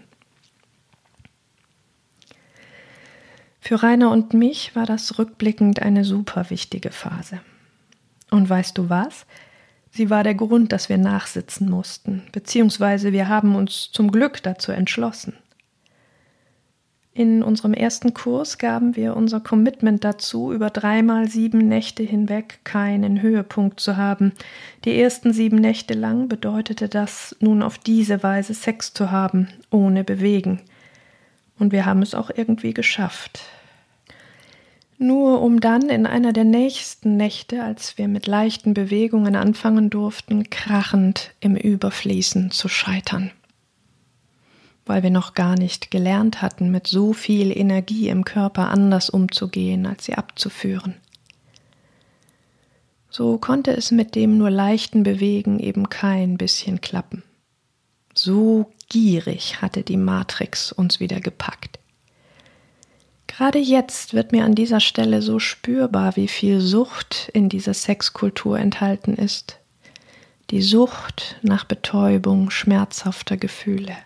Für 3.61 3.83
Rainer 3.83 4.09
und 4.09 4.33
mich 4.33 4.75
war 4.75 4.87
das 4.87 5.19
rückblickend 5.19 5.83
eine 5.83 6.03
super 6.03 6.49
wichtige 6.49 6.89
Phase. 6.89 7.41
Und 8.35 8.49
weißt 8.49 8.77
du 8.77 8.89
was? 8.89 9.25
Sie 9.91 10.09
war 10.09 10.25
der 10.25 10.35
Grund, 10.35 10.73
dass 10.73 10.89
wir 10.89 10.97
nachsitzen 10.97 11.69
mussten, 11.69 12.23
beziehungsweise 12.33 13.13
wir 13.13 13.29
haben 13.29 13.55
uns 13.55 13.91
zum 13.93 14.11
Glück 14.11 14.43
dazu 14.43 14.73
entschlossen. 14.73 15.31
In 17.13 17.43
unserem 17.43 17.73
ersten 17.73 18.13
Kurs 18.13 18.57
gaben 18.57 18.97
wir 18.97 19.15
unser 19.15 19.39
Commitment 19.39 20.03
dazu, 20.03 20.51
über 20.51 20.69
dreimal 20.69 21.29
sieben 21.29 21.69
Nächte 21.69 22.03
hinweg 22.03 22.59
keinen 22.65 23.21
Höhepunkt 23.21 23.79
zu 23.79 23.95
haben. 23.95 24.33
Die 24.83 24.99
ersten 24.99 25.31
sieben 25.31 25.55
Nächte 25.55 25.93
lang 25.93 26.27
bedeutete 26.27 26.89
das, 26.89 27.37
nun 27.39 27.63
auf 27.63 27.77
diese 27.77 28.21
Weise 28.21 28.53
Sex 28.53 28.93
zu 28.93 29.11
haben, 29.11 29.47
ohne 29.71 30.03
Bewegen. 30.03 30.59
Und 31.57 31.71
wir 31.71 31.85
haben 31.85 32.01
es 32.01 32.13
auch 32.13 32.31
irgendwie 32.35 32.73
geschafft 32.73 33.45
nur 34.97 35.41
um 35.41 35.59
dann 35.59 35.89
in 35.89 36.05
einer 36.05 36.33
der 36.33 36.43
nächsten 36.43 37.17
Nächte, 37.17 37.63
als 37.63 37.97
wir 37.97 38.07
mit 38.07 38.27
leichten 38.27 38.73
Bewegungen 38.73 39.35
anfangen 39.35 39.89
durften, 39.89 40.49
krachend 40.49 41.31
im 41.39 41.55
Überfließen 41.55 42.51
zu 42.51 42.67
scheitern, 42.67 43.31
weil 44.85 45.03
wir 45.03 45.09
noch 45.09 45.33
gar 45.33 45.57
nicht 45.57 45.91
gelernt 45.91 46.41
hatten, 46.41 46.71
mit 46.71 46.87
so 46.87 47.13
viel 47.13 47.55
Energie 47.55 48.09
im 48.09 48.23
Körper 48.23 48.69
anders 48.69 49.09
umzugehen, 49.09 49.85
als 49.85 50.05
sie 50.05 50.15
abzuführen. 50.15 50.95
so 53.09 53.37
konnte 53.37 53.71
es 53.71 53.91
mit 53.91 54.15
dem 54.15 54.37
nur 54.37 54.49
leichten 54.49 55.03
Bewegen 55.03 55.59
eben 55.59 55.89
kein 55.89 56.37
bisschen 56.37 56.81
klappen. 56.81 57.23
So 58.13 58.71
gierig 58.87 59.61
hatte 59.61 59.83
die 59.83 59.97
Matrix 59.97 60.71
uns 60.71 61.01
wieder 61.01 61.19
gepackt. 61.19 61.79
Gerade 63.37 63.59
jetzt 63.59 64.13
wird 64.13 64.31
mir 64.31 64.45
an 64.45 64.55
dieser 64.55 64.79
Stelle 64.79 65.21
so 65.21 65.39
spürbar, 65.39 66.15
wie 66.15 66.29
viel 66.29 66.61
Sucht 66.61 67.29
in 67.33 67.49
dieser 67.49 67.73
Sexkultur 67.73 68.57
enthalten 68.57 69.15
ist. 69.15 69.59
Die 70.51 70.61
Sucht 70.61 71.35
nach 71.41 71.65
Betäubung 71.65 72.49
schmerzhafter 72.49 73.35
Gefühle. 73.35 73.97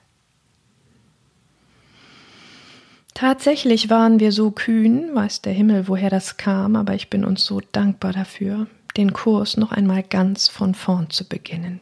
Tatsächlich 3.14 3.92
waren 3.92 4.20
wir 4.20 4.32
so 4.32 4.50
kühn, 4.50 5.14
weiß 5.14 5.44
der 5.44 5.54
Himmel, 5.54 5.88
woher 5.88 6.10
das 6.10 6.38
kam, 6.38 6.76
aber 6.76 6.96
ich 6.96 7.12
bin 7.12 7.24
uns 7.24 7.46
so 7.46 7.62
dankbar 7.72 8.14
dafür, 8.14 8.66
den 8.98 9.14
Kurs 9.14 9.58
noch 9.58 9.72
einmal 9.72 10.02
ganz 10.02 10.48
von 10.48 10.74
vorn 10.74 11.12
zu 11.12 11.28
beginnen. 11.28 11.82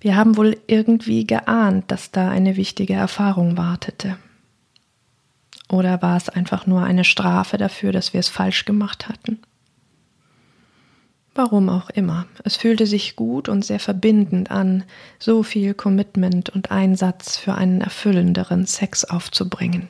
Wir 0.00 0.16
haben 0.16 0.36
wohl 0.36 0.56
irgendwie 0.66 1.24
geahnt, 1.24 1.84
dass 1.92 2.10
da 2.10 2.30
eine 2.30 2.56
wichtige 2.56 2.94
Erfahrung 2.94 3.56
wartete. 3.56 4.16
Oder 5.72 6.02
war 6.02 6.18
es 6.18 6.28
einfach 6.28 6.66
nur 6.66 6.82
eine 6.82 7.02
Strafe 7.02 7.56
dafür, 7.56 7.92
dass 7.92 8.12
wir 8.12 8.20
es 8.20 8.28
falsch 8.28 8.66
gemacht 8.66 9.08
hatten? 9.08 9.38
Warum 11.34 11.70
auch 11.70 11.88
immer. 11.88 12.26
Es 12.44 12.56
fühlte 12.56 12.86
sich 12.86 13.16
gut 13.16 13.48
und 13.48 13.64
sehr 13.64 13.80
verbindend 13.80 14.50
an, 14.50 14.84
so 15.18 15.42
viel 15.42 15.72
Commitment 15.72 16.50
und 16.50 16.70
Einsatz 16.70 17.38
für 17.38 17.54
einen 17.54 17.80
erfüllenderen 17.80 18.66
Sex 18.66 19.06
aufzubringen. 19.06 19.88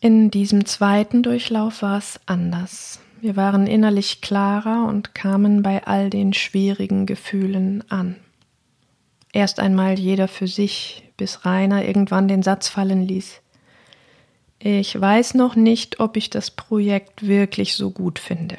In 0.00 0.30
diesem 0.30 0.64
zweiten 0.64 1.22
Durchlauf 1.22 1.82
war 1.82 1.98
es 1.98 2.18
anders. 2.24 2.98
Wir 3.20 3.36
waren 3.36 3.66
innerlich 3.66 4.22
klarer 4.22 4.88
und 4.88 5.14
kamen 5.14 5.62
bei 5.62 5.86
all 5.86 6.08
den 6.08 6.32
schwierigen 6.32 7.04
Gefühlen 7.04 7.84
an. 7.90 8.16
Erst 9.34 9.60
einmal 9.60 9.98
jeder 9.98 10.28
für 10.28 10.46
sich, 10.46 11.03
bis 11.16 11.44
Rainer 11.44 11.84
irgendwann 11.84 12.28
den 12.28 12.42
Satz 12.42 12.68
fallen 12.68 13.06
ließ. 13.06 13.40
Ich 14.58 14.98
weiß 14.98 15.34
noch 15.34 15.56
nicht, 15.56 16.00
ob 16.00 16.16
ich 16.16 16.30
das 16.30 16.50
Projekt 16.50 17.26
wirklich 17.26 17.74
so 17.74 17.90
gut 17.90 18.18
finde. 18.18 18.56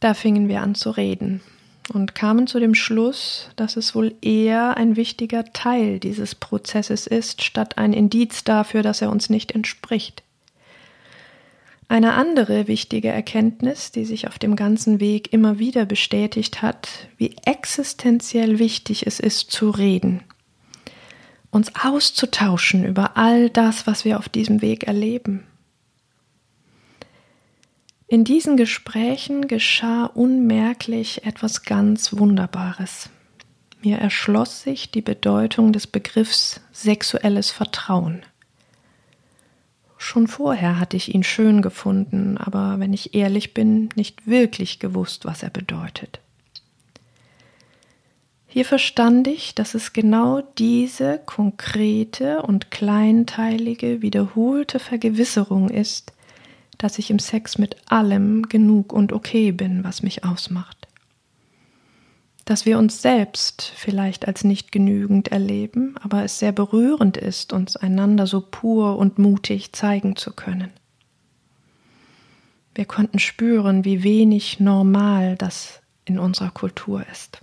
Da 0.00 0.12
fingen 0.12 0.48
wir 0.48 0.60
an 0.60 0.74
zu 0.74 0.90
reden 0.90 1.40
und 1.92 2.16
kamen 2.16 2.48
zu 2.48 2.58
dem 2.58 2.74
Schluss, 2.74 3.50
dass 3.54 3.76
es 3.76 3.94
wohl 3.94 4.16
eher 4.22 4.76
ein 4.76 4.96
wichtiger 4.96 5.44
Teil 5.52 6.00
dieses 6.00 6.34
Prozesses 6.34 7.06
ist, 7.06 7.44
statt 7.44 7.78
ein 7.78 7.92
Indiz 7.92 8.42
dafür, 8.42 8.82
dass 8.82 9.02
er 9.02 9.10
uns 9.10 9.30
nicht 9.30 9.52
entspricht. 9.52 10.23
Eine 11.88 12.14
andere 12.14 12.66
wichtige 12.66 13.08
Erkenntnis, 13.08 13.92
die 13.92 14.04
sich 14.04 14.26
auf 14.26 14.38
dem 14.38 14.56
ganzen 14.56 15.00
Weg 15.00 15.32
immer 15.32 15.58
wieder 15.58 15.84
bestätigt 15.84 16.62
hat, 16.62 16.88
wie 17.18 17.36
existenziell 17.44 18.58
wichtig 18.58 19.06
es 19.06 19.20
ist 19.20 19.50
zu 19.50 19.70
reden, 19.70 20.22
uns 21.50 21.72
auszutauschen 21.74 22.84
über 22.84 23.16
all 23.16 23.50
das, 23.50 23.86
was 23.86 24.04
wir 24.04 24.18
auf 24.18 24.28
diesem 24.28 24.62
Weg 24.62 24.84
erleben. 24.84 25.44
In 28.06 28.24
diesen 28.24 28.56
Gesprächen 28.56 29.48
geschah 29.48 30.04
unmerklich 30.06 31.24
etwas 31.26 31.64
ganz 31.64 32.16
Wunderbares. 32.16 33.10
Mir 33.82 33.98
erschloss 33.98 34.62
sich 34.62 34.90
die 34.90 35.02
Bedeutung 35.02 35.72
des 35.72 35.86
Begriffs 35.86 36.60
sexuelles 36.72 37.50
Vertrauen. 37.50 38.22
Schon 40.04 40.28
vorher 40.28 40.78
hatte 40.78 40.98
ich 40.98 41.14
ihn 41.14 41.22
schön 41.22 41.62
gefunden, 41.62 42.36
aber 42.36 42.78
wenn 42.78 42.92
ich 42.92 43.14
ehrlich 43.14 43.54
bin, 43.54 43.88
nicht 43.94 44.26
wirklich 44.26 44.78
gewusst, 44.78 45.24
was 45.24 45.42
er 45.42 45.48
bedeutet. 45.48 46.20
Hier 48.46 48.66
verstand 48.66 49.26
ich, 49.26 49.54
dass 49.54 49.72
es 49.72 49.94
genau 49.94 50.42
diese 50.58 51.18
konkrete 51.24 52.42
und 52.42 52.70
kleinteilige, 52.70 54.02
wiederholte 54.02 54.78
Vergewisserung 54.78 55.70
ist, 55.70 56.12
dass 56.76 56.98
ich 56.98 57.10
im 57.10 57.18
Sex 57.18 57.56
mit 57.56 57.76
allem 57.90 58.42
genug 58.50 58.92
und 58.92 59.10
okay 59.10 59.52
bin, 59.52 59.84
was 59.84 60.02
mich 60.02 60.22
ausmacht 60.22 60.86
dass 62.44 62.66
wir 62.66 62.78
uns 62.78 63.00
selbst 63.00 63.72
vielleicht 63.74 64.28
als 64.28 64.44
nicht 64.44 64.70
genügend 64.70 65.28
erleben, 65.28 65.94
aber 66.02 66.24
es 66.24 66.38
sehr 66.38 66.52
berührend 66.52 67.16
ist, 67.16 67.52
uns 67.52 67.76
einander 67.76 68.26
so 68.26 68.42
pur 68.42 68.98
und 68.98 69.18
mutig 69.18 69.72
zeigen 69.72 70.16
zu 70.16 70.32
können. 70.32 70.70
Wir 72.74 72.84
konnten 72.84 73.18
spüren, 73.18 73.84
wie 73.84 74.02
wenig 74.02 74.60
normal 74.60 75.36
das 75.36 75.80
in 76.04 76.18
unserer 76.18 76.50
Kultur 76.50 77.06
ist. 77.10 77.40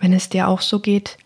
Wenn 0.00 0.12
es 0.12 0.28
dir 0.28 0.48
auch 0.48 0.60
so 0.60 0.80
geht, 0.80 1.16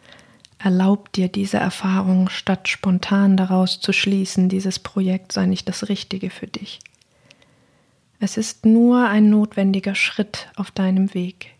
erlaub 0.59 1.13
dir 1.13 1.29
diese 1.29 1.57
Erfahrung, 1.57 2.29
statt 2.29 2.69
spontan 2.69 3.37
daraus 3.37 3.81
zu 3.81 3.93
schließen, 3.93 4.49
dieses 4.49 4.79
Projekt 4.79 5.33
sei 5.33 5.47
nicht 5.47 5.69
das 5.69 5.89
Richtige 5.89 6.31
für 6.31 6.47
dich. 6.47 6.79
Es 8.21 8.37
ist 8.37 8.67
nur 8.67 9.07
ein 9.07 9.31
notwendiger 9.31 9.95
Schritt 9.95 10.49
auf 10.57 10.71
deinem 10.71 11.15
Weg. 11.15 11.55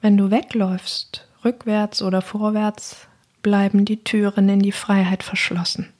Wenn 0.00 0.16
du 0.16 0.30
wegläufst, 0.30 1.26
rückwärts 1.44 2.02
oder 2.02 2.22
vorwärts, 2.22 3.06
bleiben 3.42 3.84
die 3.84 4.02
Türen 4.02 4.48
in 4.48 4.60
die 4.60 4.72
Freiheit 4.72 5.22
verschlossen. 5.22 5.92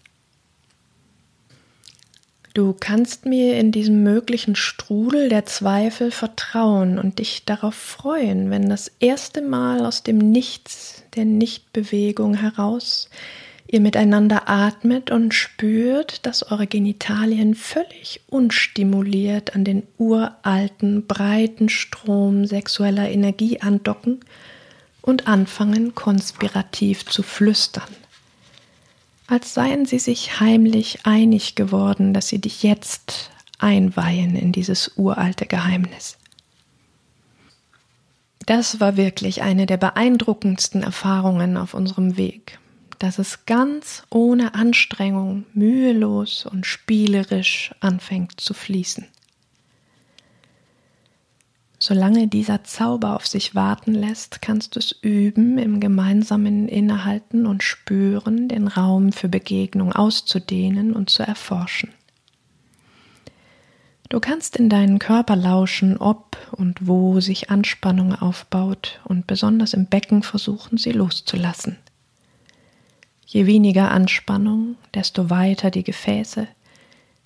Du 2.53 2.75
kannst 2.79 3.27
mir 3.27 3.57
in 3.57 3.71
diesem 3.71 4.03
möglichen 4.03 4.57
Strudel 4.57 5.29
der 5.29 5.47
Zweifel 5.47 6.11
vertrauen 6.11 6.99
und 6.99 7.21
dich 7.21 7.45
darauf 7.45 7.77
freuen, 7.77 8.51
wenn 8.51 8.69
das 8.69 8.91
erste 8.99 9.43
Mal 9.43 9.87
aus 9.87 10.03
dem 10.03 10.19
Nichts 10.19 11.05
der 11.15 11.25
Nichtbewegung 11.25 12.35
heraus 12.35 13.09
ihr 13.69 13.81
miteinander 13.81 14.49
atmet 14.49 15.11
und 15.11 15.35
spürt, 15.35 16.25
dass 16.25 16.51
eure 16.51 16.67
Genitalien 16.67 17.55
völlig 17.55 18.23
unstimuliert 18.29 19.55
an 19.55 19.65
den 19.65 19.83
uralten, 19.99 21.07
breiten 21.07 21.69
Strom 21.69 22.47
sexueller 22.47 23.11
Energie 23.11 23.61
andocken 23.61 24.21
und 25.03 25.29
anfangen 25.29 25.95
konspirativ 25.95 27.05
zu 27.05 27.23
flüstern, 27.23 27.89
als 29.27 29.53
seien 29.53 29.85
sie 29.85 29.99
sich 29.99 30.41
heimlich 30.41 31.01
einig 31.05 31.55
geworden, 31.55 32.15
dass 32.15 32.29
sie 32.29 32.41
dich 32.41 32.63
jetzt 32.63 33.31
einweihen 33.59 34.35
in 34.35 34.51
dieses 34.51 34.93
uralte 34.97 35.45
Geheimnis. 35.45 36.17
Das 38.47 38.81
war 38.81 38.97
wirklich 38.97 39.43
eine 39.43 39.67
der 39.67 39.77
beeindruckendsten 39.77 40.83
Erfahrungen 40.83 41.59
auf 41.59 41.75
unserem 41.75 42.17
Weg 42.17 42.59
dass 42.99 43.19
es 43.19 43.47
ganz 43.47 44.03
ohne 44.11 44.55
Anstrengung, 44.55 45.47
mühelos 45.53 46.47
und 46.47 46.67
spielerisch 46.67 47.75
anfängt 47.81 48.41
zu 48.41 48.55
fließen. 48.55 49.07
Solange 51.81 52.27
dieser 52.27 52.65
Zauber 52.65 53.15
auf 53.15 53.27
sich 53.27 53.55
warten 53.55 53.95
lässt, 53.95 54.43
kannst 54.43 54.75
du 54.75 54.81
es 54.81 54.91
üben, 55.01 55.59
im 55.59 55.79
gemeinsamen 55.79 56.69
Innehalten 56.69 57.47
und 57.47 57.63
Spüren 57.63 58.49
den 58.49 58.67
Raum 58.67 59.13
für 59.13 59.29
Begegnung 59.29 59.93
auszudehnen 59.93 60.93
und 60.93 61.09
zu 61.09 61.23
erforschen. 61.23 61.91
Du 64.09 64.21
kannst 64.21 64.57
in 64.57 64.69
deinen 64.69 64.99
Körper 64.99 65.37
lauschen, 65.37 65.99
ob 65.99 66.37
und 66.51 66.89
wo 66.89 67.21
sich 67.21 67.51
Anspannung 67.51 68.15
aufbaut 68.15 69.01
und 69.05 69.27
besonders 69.27 69.75
im 69.75 69.87
Becken 69.87 70.23
versuchen, 70.23 70.79
sie 70.79 70.93
loszulassen. 70.93 71.77
Je 73.31 73.45
weniger 73.45 73.91
Anspannung, 73.91 74.77
desto 74.95 75.29
weiter 75.29 75.71
die 75.71 75.85
Gefäße, 75.85 76.49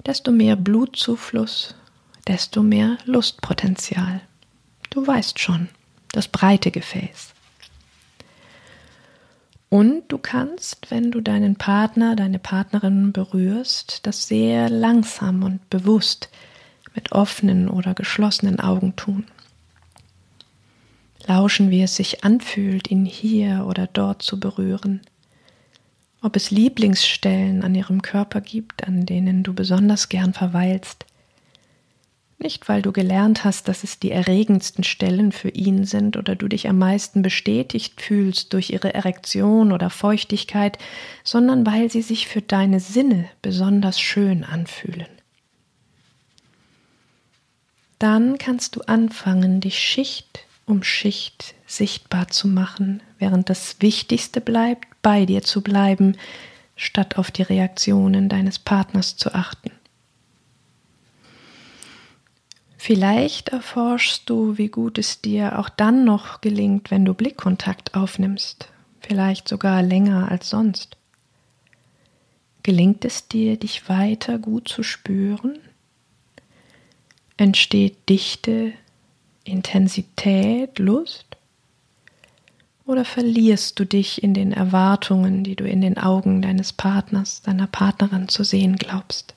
desto 0.04 0.32
mehr 0.32 0.56
Blutzufluss, 0.56 1.76
desto 2.26 2.64
mehr 2.64 2.98
Lustpotenzial. 3.04 4.20
Du 4.90 5.06
weißt 5.06 5.38
schon, 5.38 5.68
das 6.10 6.26
breite 6.26 6.72
Gefäß. 6.72 7.34
Und 9.68 10.08
du 10.08 10.18
kannst, 10.18 10.90
wenn 10.90 11.12
du 11.12 11.20
deinen 11.20 11.54
Partner, 11.54 12.16
deine 12.16 12.40
Partnerin 12.40 13.12
berührst, 13.12 14.04
das 14.04 14.26
sehr 14.26 14.68
langsam 14.68 15.44
und 15.44 15.70
bewusst 15.70 16.30
mit 16.96 17.12
offenen 17.12 17.68
oder 17.68 17.94
geschlossenen 17.94 18.58
Augen 18.58 18.96
tun. 18.96 19.28
Lauschen, 21.28 21.70
wie 21.70 21.82
es 21.82 21.94
sich 21.94 22.24
anfühlt, 22.24 22.90
ihn 22.90 23.04
hier 23.04 23.66
oder 23.68 23.86
dort 23.86 24.22
zu 24.22 24.40
berühren 24.40 25.00
ob 26.22 26.36
es 26.36 26.50
Lieblingsstellen 26.50 27.62
an 27.62 27.74
ihrem 27.74 28.00
Körper 28.00 28.40
gibt, 28.40 28.86
an 28.86 29.04
denen 29.06 29.42
du 29.42 29.54
besonders 29.54 30.08
gern 30.08 30.32
verweilst. 30.32 31.04
Nicht, 32.38 32.68
weil 32.68 32.82
du 32.82 32.90
gelernt 32.90 33.44
hast, 33.44 33.68
dass 33.68 33.84
es 33.84 34.00
die 34.00 34.10
erregendsten 34.10 34.82
Stellen 34.82 35.30
für 35.30 35.50
ihn 35.50 35.84
sind 35.84 36.16
oder 36.16 36.34
du 36.34 36.48
dich 36.48 36.68
am 36.68 36.78
meisten 36.78 37.22
bestätigt 37.22 38.00
fühlst 38.00 38.52
durch 38.52 38.70
ihre 38.70 38.94
Erektion 38.94 39.70
oder 39.70 39.90
Feuchtigkeit, 39.90 40.78
sondern 41.22 41.66
weil 41.66 41.90
sie 41.90 42.02
sich 42.02 42.26
für 42.26 42.42
deine 42.42 42.80
Sinne 42.80 43.28
besonders 43.42 44.00
schön 44.00 44.42
anfühlen. 44.42 45.06
Dann 48.00 48.38
kannst 48.38 48.74
du 48.74 48.80
anfangen, 48.80 49.60
dich 49.60 49.78
Schicht 49.78 50.46
um 50.66 50.82
Schicht 50.82 51.54
sichtbar 51.66 52.28
zu 52.28 52.48
machen, 52.48 53.02
während 53.18 53.50
das 53.50 53.76
Wichtigste 53.80 54.40
bleibt, 54.40 54.86
bei 55.02 55.26
dir 55.26 55.42
zu 55.42 55.60
bleiben, 55.60 56.16
statt 56.76 57.18
auf 57.18 57.30
die 57.30 57.42
Reaktionen 57.42 58.28
deines 58.28 58.58
Partners 58.58 59.16
zu 59.16 59.34
achten. 59.34 59.70
Vielleicht 62.78 63.50
erforschst 63.50 64.28
du, 64.28 64.58
wie 64.58 64.66
gut 64.66 64.98
es 64.98 65.20
dir 65.20 65.60
auch 65.60 65.68
dann 65.68 66.04
noch 66.04 66.40
gelingt, 66.40 66.90
wenn 66.90 67.04
du 67.04 67.14
Blickkontakt 67.14 67.94
aufnimmst, 67.94 68.68
vielleicht 69.00 69.46
sogar 69.46 69.82
länger 69.82 70.30
als 70.32 70.50
sonst. 70.50 70.96
Gelingt 72.64 73.04
es 73.04 73.28
dir, 73.28 73.56
dich 73.56 73.88
weiter 73.88 74.38
gut 74.38 74.68
zu 74.68 74.82
spüren? 74.82 75.58
Entsteht 77.36 78.08
Dichte, 78.08 78.72
Intensität, 79.44 80.78
Lust? 80.80 81.31
Oder 82.92 83.06
verlierst 83.06 83.80
du 83.80 83.86
dich 83.86 84.22
in 84.22 84.34
den 84.34 84.52
Erwartungen, 84.52 85.44
die 85.44 85.56
du 85.56 85.64
in 85.64 85.80
den 85.80 85.96
Augen 85.96 86.42
deines 86.42 86.74
Partners, 86.74 87.40
deiner 87.40 87.66
Partnerin 87.66 88.28
zu 88.28 88.44
sehen 88.44 88.76
glaubst? 88.76 89.34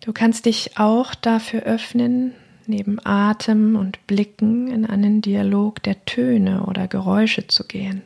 Du 0.00 0.14
kannst 0.14 0.46
dich 0.46 0.78
auch 0.78 1.14
dafür 1.14 1.64
öffnen, 1.64 2.32
neben 2.66 2.98
Atem 3.04 3.76
und 3.76 4.06
Blicken 4.06 4.68
in 4.68 4.86
einen 4.86 5.20
Dialog 5.20 5.82
der 5.82 6.06
Töne 6.06 6.64
oder 6.64 6.88
Geräusche 6.88 7.46
zu 7.46 7.66
gehen. 7.66 8.00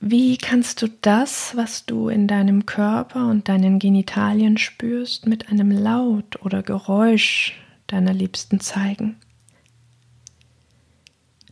Wie 0.00 0.38
kannst 0.38 0.80
du 0.80 0.88
das, 1.02 1.54
was 1.54 1.84
du 1.84 2.08
in 2.08 2.28
deinem 2.28 2.64
Körper 2.64 3.26
und 3.26 3.50
deinen 3.50 3.78
Genitalien 3.78 4.56
spürst, 4.56 5.26
mit 5.26 5.50
einem 5.50 5.70
Laut 5.70 6.42
oder 6.42 6.62
Geräusch 6.62 7.52
deiner 7.88 8.14
Liebsten 8.14 8.60
zeigen? 8.60 9.16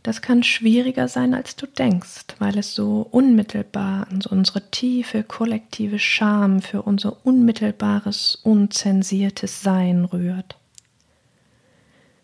Das 0.05 0.21
kann 0.21 0.43
schwieriger 0.43 1.07
sein, 1.07 1.33
als 1.33 1.55
du 1.55 1.65
denkst, 1.65 2.35
weil 2.37 2.59
es 2.59 2.75
so 2.75 3.07
unmittelbar 3.09 4.05
an 4.07 4.21
unsere 4.29 4.69
tiefe 4.69 5.23
kollektive 5.23 5.97
Scham 5.97 6.61
für 6.61 6.83
unser 6.83 7.25
unmittelbares, 7.25 8.35
unzensiertes 8.35 9.63
Sein 9.63 10.05
rührt. 10.05 10.57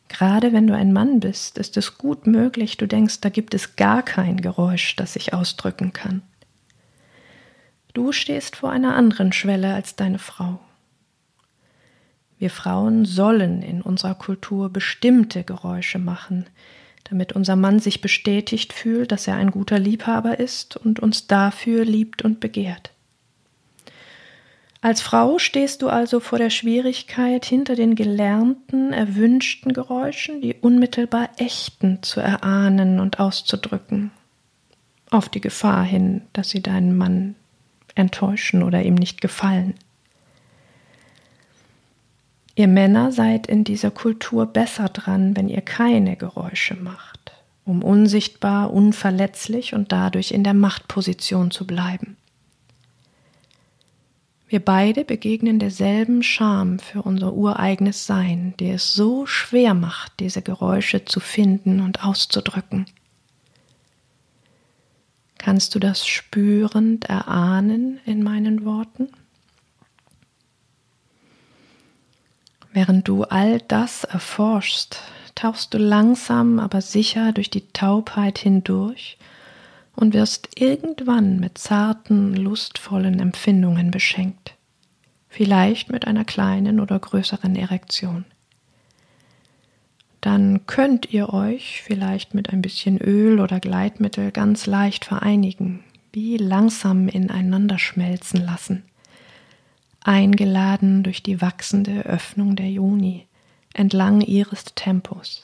Gerade 0.10 0.54
wenn 0.54 0.68
du 0.68 0.76
ein 0.76 0.94
Mann 0.94 1.22
bist, 1.22 1.58
ist 1.58 1.76
es 1.76 1.98
gut 1.98 2.28
möglich, 2.28 2.78
du 2.78 2.88
denkst, 2.88 3.20
da 3.22 3.30
gibt 3.30 3.56
es 3.56 3.76
gar 3.76 4.04
kein 4.04 4.42
Geräusch, 4.42 4.96
das 4.96 5.14
sich 5.14 5.34
ausdrücken 5.34 5.92
kann. 5.92 6.22
Du 7.94 8.12
stehst 8.12 8.58
vor 8.58 8.70
einer 8.70 8.96
anderen 8.96 9.34
Schwelle 9.34 9.74
als 9.74 9.96
deine 9.96 10.20
Frau. 10.20 10.60
Wir 12.38 12.52
Frauen 12.52 13.06
sollen 13.06 13.64
in 13.64 13.82
unserer 13.82 14.14
Kultur 14.14 14.70
bestimmte 14.70 15.44
Geräusche 15.44 15.98
machen, 15.98 16.46
damit 17.12 17.34
unser 17.34 17.58
Mann 17.58 17.80
sich 17.80 18.00
bestätigt 18.00 18.72
fühlt, 18.72 19.12
dass 19.12 19.28
er 19.28 19.36
ein 19.36 19.52
guter 19.52 19.78
Liebhaber 19.78 20.40
ist 20.40 20.78
und 20.78 21.02
uns 21.02 21.28
dafür 21.28 21.84
liebt 21.84 22.22
und 22.22 22.40
begehrt. 22.40 22.92
Als 24.80 25.02
Frau 25.02 25.38
stehst 25.38 25.82
du 25.82 25.90
also 25.90 26.22
vor 26.22 26.40
der 26.40 26.50
Schwierigkeit, 26.50 27.46
hinter 27.46 27.76
den 27.76 27.96
gelernten, 27.96 28.94
erwünschten 28.94 29.74
Geräuschen 29.74 30.42
die 30.42 30.56
unmittelbar 30.56 31.30
echten 31.38 32.02
zu 32.02 32.22
erahnen 32.22 33.00
und 33.02 33.20
auszudrücken, 33.20 34.12
auf 35.10 35.28
die 35.28 35.42
Gefahr 35.42 35.84
hin, 35.84 36.22
dass 36.32 36.50
sie 36.50 36.64
deinen 36.64 36.98
Mann 36.98 37.36
enttäuschen 37.94 38.64
oder 38.64 38.82
ihm 38.84 38.96
nicht 38.96 39.20
gefallen. 39.20 39.76
Ihr 42.56 42.68
Männer 42.68 43.12
seid 43.12 43.48
in 43.48 43.64
dieser 43.64 43.92
Kultur 43.92 44.46
besser 44.46 44.90
dran, 44.90 45.36
wenn 45.38 45.48
ihr 45.48 45.62
keine 45.62 46.18
Geräusche 46.18 46.76
macht, 46.76 47.32
um 47.66 47.84
unsichtbar, 47.84 48.74
unverletzlich 48.74 49.74
und 49.74 49.92
dadurch 49.92 50.32
in 50.32 50.44
der 50.44 50.54
Machtposition 50.54 51.52
zu 51.52 51.66
bleiben. 51.66 52.18
Wir 54.52 54.60
beide 54.60 55.06
begegnen 55.06 55.60
derselben 55.60 56.24
Scham 56.24 56.80
für 56.80 57.04
unser 57.04 57.34
ureigenes 57.34 58.06
Sein, 58.06 58.54
die 58.60 58.72
es 58.72 58.94
so 58.94 59.26
schwer 59.26 59.74
macht, 59.74 60.20
diese 60.20 60.42
Geräusche 60.42 61.06
zu 61.06 61.22
finden 61.22 61.80
und 61.80 62.04
auszudrücken. 62.04 62.86
Kannst 65.38 65.74
du 65.74 65.80
das 65.80 66.06
spürend 66.06 67.06
erahnen 67.06 68.02
in 68.06 68.24
meinen 68.24 68.66
Worten? 68.66 69.08
Während 72.74 73.08
du 73.08 73.24
all 73.24 73.60
das 73.68 74.06
erforschst, 74.06 75.02
tauchst 75.36 75.74
du 75.74 75.78
langsam, 75.78 76.58
aber 76.60 76.82
sicher 76.82 77.34
durch 77.34 77.50
die 77.50 77.68
Taubheit 77.74 78.38
hindurch 78.38 79.18
und 79.96 80.14
wirst 80.14 80.50
irgendwann 80.60 81.40
mit 81.40 81.58
zarten, 81.58 82.34
lustvollen 82.34 83.20
Empfindungen 83.20 83.92
beschenkt, 83.92 84.56
vielleicht 85.28 85.92
mit 85.92 86.08
einer 86.08 86.24
kleinen 86.24 86.80
oder 86.80 86.98
größeren 86.98 87.58
Erektion. 87.58 88.24
Dann 90.22 90.66
könnt 90.66 91.12
ihr 91.12 91.34
euch 91.34 91.82
vielleicht 91.84 92.34
mit 92.34 92.52
ein 92.52 92.62
bisschen 92.62 93.00
Öl 93.00 93.42
oder 93.42 93.60
Gleitmittel 93.60 94.32
ganz 94.32 94.66
leicht 94.66 95.04
vereinigen, 95.04 95.84
wie 96.14 96.38
langsam 96.38 97.10
ineinander 97.10 97.80
schmelzen 97.80 98.46
lassen 98.46 98.84
eingeladen 100.02 101.04
durch 101.04 101.24
die 101.24 101.42
wachsende 101.42 102.06
Öffnung 102.06 102.56
der 102.56 102.70
Juni 102.70 103.28
entlang 103.74 104.22
ihres 104.22 104.66
Tempos. 104.76 105.42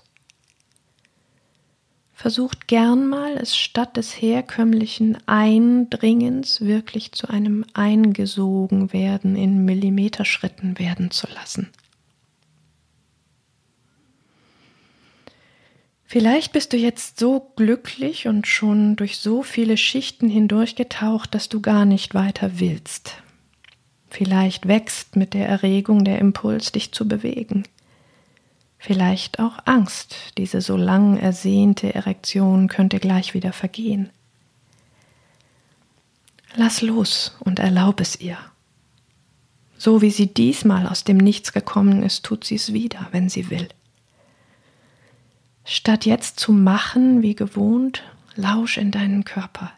Versucht 2.14 2.68
gern 2.68 3.08
mal, 3.08 3.38
es 3.38 3.56
statt 3.56 3.96
des 3.96 4.12
herkömmlichen 4.12 5.20
Eindringens 5.28 6.62
wirklich 6.62 7.12
zu 7.12 7.30
einem 7.30 7.64
eingesogen 7.74 8.92
werden 8.92 9.36
in 9.36 9.66
Millimeterschritten 9.66 10.80
werden 10.80 11.12
zu 11.12 11.28
lassen. 11.28 11.70
Vielleicht 16.06 16.54
bist 16.54 16.74
du 16.74 16.78
jetzt 16.78 17.20
so 17.20 17.52
glücklich 17.56 18.28
und 18.28 18.48
schon 18.48 18.96
durch 18.96 19.18
so 19.18 19.44
viele 19.44 19.78
Schichten 19.78 20.30
hindurchgetaucht, 20.30 21.36
dass 21.36 21.50
du 21.50 21.62
gar 21.62 21.86
nicht 21.86 22.16
weiter 22.16 22.60
willst, 22.60 23.22
Vielleicht 24.10 24.68
wächst 24.68 25.16
mit 25.16 25.34
der 25.34 25.48
Erregung 25.48 26.04
der 26.04 26.20
Impuls, 26.20 26.72
dich 26.72 26.92
zu 26.92 27.08
bewegen. 27.08 27.64
Vielleicht 28.80 29.40
auch 29.40 29.60
Angst, 29.66 30.16
diese 30.38 30.62
so 30.62 30.78
lang 30.78 31.18
ersehnte 31.18 31.94
Erektion 31.94 32.68
könnte 32.68 33.00
gleich 33.00 33.34
wieder 33.34 33.54
vergehen. 33.54 34.10
Lass 36.56 36.82
los 36.82 37.36
und 37.40 37.60
erlaub 37.60 38.00
es 38.00 38.20
ihr. 38.20 38.38
So 39.78 40.02
wie 40.02 40.10
sie 40.10 40.28
diesmal 40.28 40.88
aus 40.88 41.04
dem 41.04 41.18
Nichts 41.18 41.54
gekommen 41.54 42.02
ist, 42.02 42.26
tut 42.26 42.44
sie 42.44 42.56
es 42.56 42.74
wieder, 42.74 43.08
wenn 43.12 43.30
sie 43.30 43.50
will. 43.50 43.68
Statt 45.66 46.06
jetzt 46.06 46.40
zu 46.40 46.52
machen 46.52 47.22
wie 47.22 47.36
gewohnt, 47.36 48.04
lausch 48.36 48.78
in 48.78 48.92
deinen 48.92 49.24
Körper. 49.24 49.72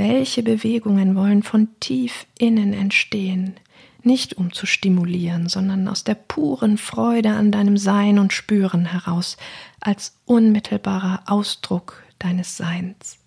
Welche 0.00 0.42
Bewegungen 0.42 1.14
wollen 1.14 1.42
von 1.42 1.68
tief 1.78 2.24
innen 2.38 2.72
entstehen, 2.72 3.56
nicht 4.02 4.38
um 4.38 4.50
zu 4.50 4.64
stimulieren, 4.64 5.50
sondern 5.50 5.86
aus 5.88 6.04
der 6.04 6.14
puren 6.14 6.78
Freude 6.78 7.32
an 7.32 7.52
deinem 7.52 7.76
Sein 7.76 8.18
und 8.18 8.32
Spüren 8.32 8.86
heraus, 8.86 9.36
als 9.78 10.16
unmittelbarer 10.24 11.24
Ausdruck 11.26 12.02
deines 12.18 12.56
Seins. 12.56 13.18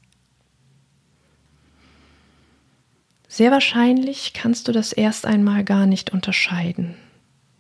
Sehr 3.28 3.52
wahrscheinlich 3.52 4.34
kannst 4.34 4.68
du 4.68 4.72
das 4.72 4.94
erst 4.94 5.28
einmal 5.28 5.64
gar 5.64 5.86
nicht 5.86 6.10
unterscheiden. 6.10 6.96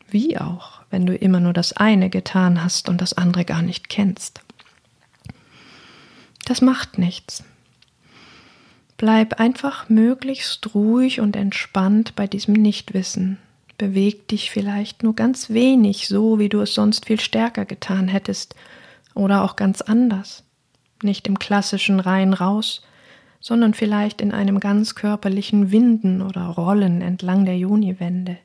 Wie 0.10 0.39
auch, 0.39 0.82
wenn 0.89 1.06
du 1.06 1.15
immer 1.15 1.39
nur 1.39 1.54
das 1.54 1.73
eine 1.73 2.10
getan 2.10 2.63
hast 2.63 2.89
und 2.89 2.99
das 2.99 3.13
andere 3.13 3.45
gar 3.45 3.62
nicht 3.62 3.89
kennst. 3.89 4.41
Das 6.45 6.62
macht 6.62 6.97
nichts. 6.97 7.43
Bleib 8.97 9.39
einfach 9.39 9.89
möglichst 9.89 10.75
ruhig 10.75 11.19
und 11.19 11.36
entspannt 11.36 12.15
bei 12.15 12.27
diesem 12.27 12.53
Nichtwissen. 12.53 13.38
Beweg 13.77 14.27
dich 14.27 14.51
vielleicht 14.51 15.03
nur 15.03 15.15
ganz 15.15 15.49
wenig, 15.49 16.08
so 16.08 16.39
wie 16.39 16.49
du 16.49 16.62
es 16.62 16.73
sonst 16.73 17.06
viel 17.06 17.19
stärker 17.19 17.65
getan 17.65 18.08
hättest, 18.08 18.56
oder 19.15 19.43
auch 19.43 19.56
ganz 19.56 19.82
anders. 19.82 20.43
Nicht 21.01 21.27
im 21.27 21.39
klassischen 21.39 21.99
rein 21.99 22.34
raus, 22.34 22.84
sondern 23.39 23.73
vielleicht 23.73 24.21
in 24.21 24.32
einem 24.32 24.60
ganz 24.60 24.95
körperlichen 24.95 25.71
Winden 25.71 26.21
oder 26.21 26.45
Rollen 26.45 27.01
entlang 27.01 27.45
der 27.45 27.58
Juniwände. 27.58 28.38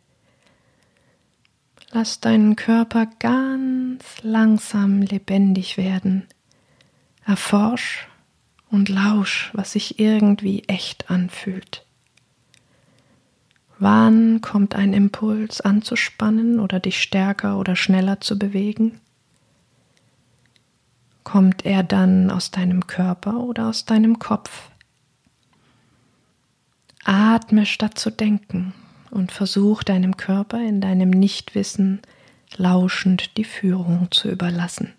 Lass 1.92 2.20
deinen 2.20 2.56
Körper 2.56 3.06
ganz 3.18 4.04
langsam 4.22 5.02
lebendig 5.02 5.76
werden. 5.76 6.26
Erforsch 7.24 8.08
und 8.70 8.88
lausch, 8.88 9.50
was 9.54 9.72
sich 9.72 9.98
irgendwie 9.98 10.64
echt 10.66 11.10
anfühlt. 11.10 11.84
Wann 13.78 14.40
kommt 14.40 14.74
ein 14.74 14.92
Impuls 14.92 15.60
anzuspannen 15.60 16.58
oder 16.58 16.80
dich 16.80 17.00
stärker 17.00 17.58
oder 17.58 17.76
schneller 17.76 18.20
zu 18.20 18.38
bewegen? 18.38 19.00
Kommt 21.22 21.64
er 21.64 21.82
dann 21.82 22.30
aus 22.30 22.50
deinem 22.50 22.86
Körper 22.86 23.38
oder 23.40 23.68
aus 23.68 23.84
deinem 23.84 24.18
Kopf? 24.18 24.70
Atme 27.04 27.66
statt 27.66 27.98
zu 27.98 28.10
denken 28.10 28.74
und 29.10 29.30
versuch 29.30 29.82
deinem 29.82 30.16
Körper 30.16 30.60
in 30.60 30.80
deinem 30.80 31.10
Nichtwissen 31.10 32.00
lauschend 32.56 33.36
die 33.36 33.44
Führung 33.44 34.08
zu 34.10 34.30
überlassen. 34.30 34.94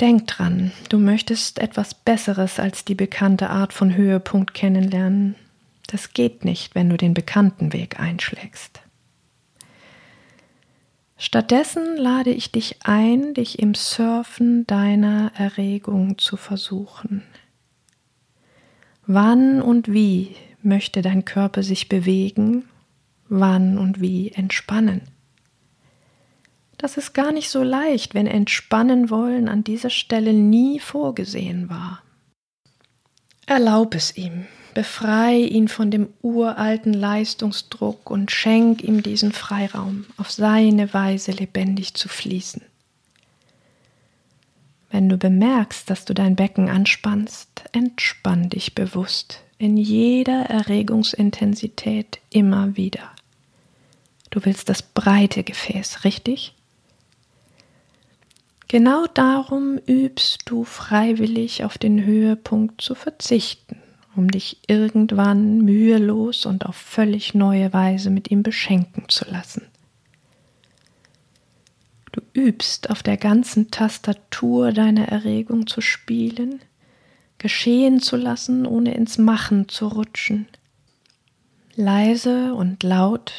Denk 0.00 0.28
dran, 0.28 0.70
du 0.90 0.98
möchtest 0.98 1.58
etwas 1.58 1.92
Besseres 1.94 2.60
als 2.60 2.84
die 2.84 2.94
bekannte 2.94 3.50
Art 3.50 3.72
von 3.72 3.96
Höhepunkt 3.96 4.54
kennenlernen. 4.54 5.34
Das 5.88 6.12
geht 6.12 6.44
nicht, 6.44 6.74
wenn 6.76 6.88
du 6.88 6.96
den 6.96 7.14
bekannten 7.14 7.72
Weg 7.72 7.98
einschlägst. 7.98 8.80
Stattdessen 11.16 11.96
lade 11.96 12.30
ich 12.30 12.52
dich 12.52 12.76
ein, 12.84 13.34
dich 13.34 13.58
im 13.58 13.74
Surfen 13.74 14.64
deiner 14.68 15.32
Erregung 15.36 16.16
zu 16.18 16.36
versuchen. 16.36 17.24
Wann 19.04 19.60
und 19.60 19.92
wie 19.92 20.36
möchte 20.62 21.02
dein 21.02 21.24
Körper 21.24 21.64
sich 21.64 21.88
bewegen? 21.88 22.68
Wann 23.28 23.78
und 23.78 24.00
wie 24.00 24.30
entspannen? 24.30 25.00
Das 26.78 26.96
ist 26.96 27.12
gar 27.12 27.32
nicht 27.32 27.50
so 27.50 27.62
leicht, 27.62 28.14
wenn 28.14 28.28
Entspannen 28.28 29.10
wollen 29.10 29.48
an 29.48 29.64
dieser 29.64 29.90
Stelle 29.90 30.32
nie 30.32 30.78
vorgesehen 30.78 31.68
war. 31.68 32.02
Erlaub 33.46 33.94
es 33.94 34.16
ihm, 34.16 34.46
befrei 34.74 35.38
ihn 35.38 35.66
von 35.66 35.90
dem 35.90 36.08
uralten 36.22 36.94
Leistungsdruck 36.94 38.10
und 38.10 38.30
schenk 38.30 38.84
ihm 38.84 39.02
diesen 39.02 39.32
Freiraum, 39.32 40.06
auf 40.16 40.30
seine 40.30 40.94
Weise 40.94 41.32
lebendig 41.32 41.94
zu 41.94 42.08
fließen. 42.08 42.62
Wenn 44.90 45.08
du 45.08 45.18
bemerkst, 45.18 45.90
dass 45.90 46.04
du 46.04 46.14
dein 46.14 46.36
Becken 46.36 46.68
anspannst, 46.68 47.64
entspann 47.72 48.50
dich 48.50 48.74
bewusst 48.74 49.42
in 49.58 49.76
jeder 49.76 50.44
Erregungsintensität 50.44 52.20
immer 52.30 52.76
wieder. 52.76 53.10
Du 54.30 54.44
willst 54.44 54.68
das 54.68 54.82
breite 54.82 55.42
Gefäß, 55.42 56.04
richtig? 56.04 56.54
Genau 58.68 59.06
darum 59.06 59.78
übst 59.86 60.42
du 60.44 60.64
freiwillig 60.64 61.64
auf 61.64 61.78
den 61.78 62.04
Höhepunkt 62.04 62.82
zu 62.82 62.94
verzichten, 62.94 63.80
um 64.14 64.30
dich 64.30 64.58
irgendwann 64.66 65.62
mühelos 65.62 66.44
und 66.44 66.66
auf 66.66 66.76
völlig 66.76 67.32
neue 67.32 67.72
Weise 67.72 68.10
mit 68.10 68.30
ihm 68.30 68.42
beschenken 68.42 69.04
zu 69.08 69.24
lassen. 69.30 69.62
Du 72.12 72.20
übst 72.34 72.90
auf 72.90 73.02
der 73.02 73.16
ganzen 73.16 73.70
Tastatur 73.70 74.72
deine 74.72 75.10
Erregung 75.10 75.66
zu 75.66 75.80
spielen, 75.80 76.60
geschehen 77.38 78.00
zu 78.00 78.16
lassen, 78.16 78.66
ohne 78.66 78.92
ins 78.94 79.16
Machen 79.16 79.70
zu 79.70 79.86
rutschen. 79.86 80.46
Leise 81.74 82.52
und 82.52 82.82
laut 82.82 83.32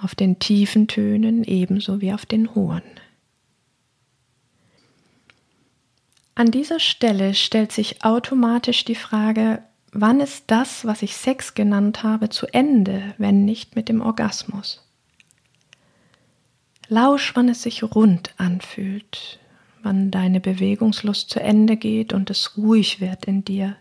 auf 0.00 0.14
den 0.14 0.38
tiefen 0.38 0.86
Tönen 0.86 1.42
ebenso 1.42 2.00
wie 2.00 2.12
auf 2.12 2.24
den 2.24 2.54
hohen. 2.54 2.82
An 6.38 6.50
dieser 6.50 6.80
Stelle 6.80 7.32
stellt 7.32 7.72
sich 7.72 8.04
automatisch 8.04 8.84
die 8.84 8.94
Frage, 8.94 9.62
wann 9.92 10.20
ist 10.20 10.44
das, 10.48 10.84
was 10.84 11.00
ich 11.00 11.16
Sex 11.16 11.54
genannt 11.54 12.02
habe, 12.02 12.28
zu 12.28 12.46
Ende, 12.52 13.14
wenn 13.16 13.46
nicht 13.46 13.74
mit 13.74 13.88
dem 13.88 14.02
Orgasmus? 14.02 14.86
Lausch, 16.88 17.34
wann 17.34 17.48
es 17.48 17.62
sich 17.62 17.82
rund 17.82 18.34
anfühlt, 18.36 19.40
wann 19.82 20.10
deine 20.10 20.40
Bewegungslust 20.40 21.30
zu 21.30 21.40
Ende 21.40 21.78
geht 21.78 22.12
und 22.12 22.28
es 22.28 22.58
ruhig 22.58 23.00
wird 23.00 23.24
in 23.24 23.42
dir. 23.42 23.76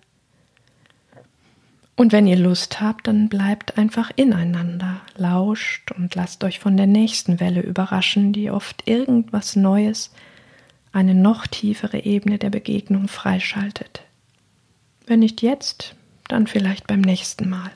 Und 1.98 2.14
wenn 2.14 2.26
ihr 2.26 2.38
Lust 2.38 2.80
habt, 2.80 3.08
dann 3.08 3.28
bleibt 3.28 3.78
einfach 3.78 4.12
ineinander, 4.16 5.02
lauscht 5.18 5.92
und 5.92 6.16
lasst 6.16 6.42
euch 6.46 6.60
von 6.60 6.78
der 6.78 6.88
nächsten 6.88 7.42
Welle 7.42 7.62
überraschen, 7.62 8.32
die 8.32 8.50
oft 8.50 8.88
irgendwas 8.88 9.58
Neues, 9.58 10.14
eine 10.96 11.14
noch 11.14 11.46
tiefere 11.46 12.06
Ebene 12.06 12.38
der 12.38 12.50
Begegnung 12.50 13.10
freischaltet. 13.10 14.02
Wenn 15.06 15.20
nicht 15.20 15.42
jetzt, 15.42 15.94
dann 16.30 16.48
vielleicht 16.48 16.88
beim 16.88 17.02
nächsten 17.02 17.50
Mal. 17.50 17.70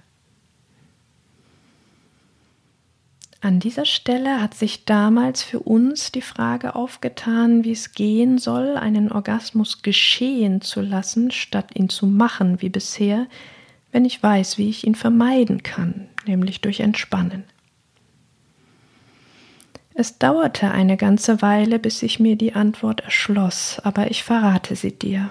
An 3.41 3.59
dieser 3.59 3.85
Stelle 3.85 4.41
hat 4.41 4.53
sich 4.53 4.85
damals 4.85 5.43
für 5.43 5.59
uns 5.59 6.13
die 6.13 6.21
Frage 6.21 6.75
aufgetan, 6.75 7.65
wie 7.65 7.71
es 7.71 7.91
gehen 7.91 8.37
soll, 8.37 8.77
einen 8.77 9.11
Orgasmus 9.11 9.81
geschehen 9.81 10.61
zu 10.61 10.81
lassen, 10.81 11.31
statt 11.31 11.71
ihn 11.73 11.89
zu 11.89 12.07
machen 12.07 12.61
wie 12.61 12.69
bisher, 12.69 13.27
wenn 13.91 14.05
ich 14.05 14.21
weiß, 14.23 14.57
wie 14.57 14.69
ich 14.69 14.87
ihn 14.87 14.95
vermeiden 14.95 15.61
kann, 15.61 16.07
nämlich 16.25 16.61
durch 16.61 16.79
Entspannen. 16.79 17.43
Es 19.99 20.17
dauerte 20.17 20.71
eine 20.71 20.95
ganze 20.95 21.41
Weile, 21.41 21.77
bis 21.77 21.99
sich 21.99 22.21
mir 22.21 22.37
die 22.37 22.53
Antwort 22.53 23.01
erschloss, 23.01 23.81
aber 23.83 24.09
ich 24.09 24.23
verrate 24.23 24.77
sie 24.77 24.97
dir. 24.97 25.29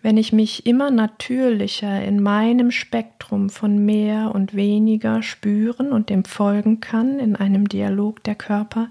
Wenn 0.00 0.16
ich 0.16 0.32
mich 0.32 0.64
immer 0.64 0.90
natürlicher 0.90 2.02
in 2.02 2.22
meinem 2.22 2.70
Spektrum 2.70 3.50
von 3.50 3.84
mehr 3.84 4.34
und 4.34 4.54
weniger 4.54 5.22
spüren 5.22 5.92
und 5.92 6.08
dem 6.08 6.24
folgen 6.24 6.80
kann 6.80 7.18
in 7.18 7.36
einem 7.36 7.68
Dialog 7.68 8.24
der 8.24 8.34
Körper, 8.34 8.88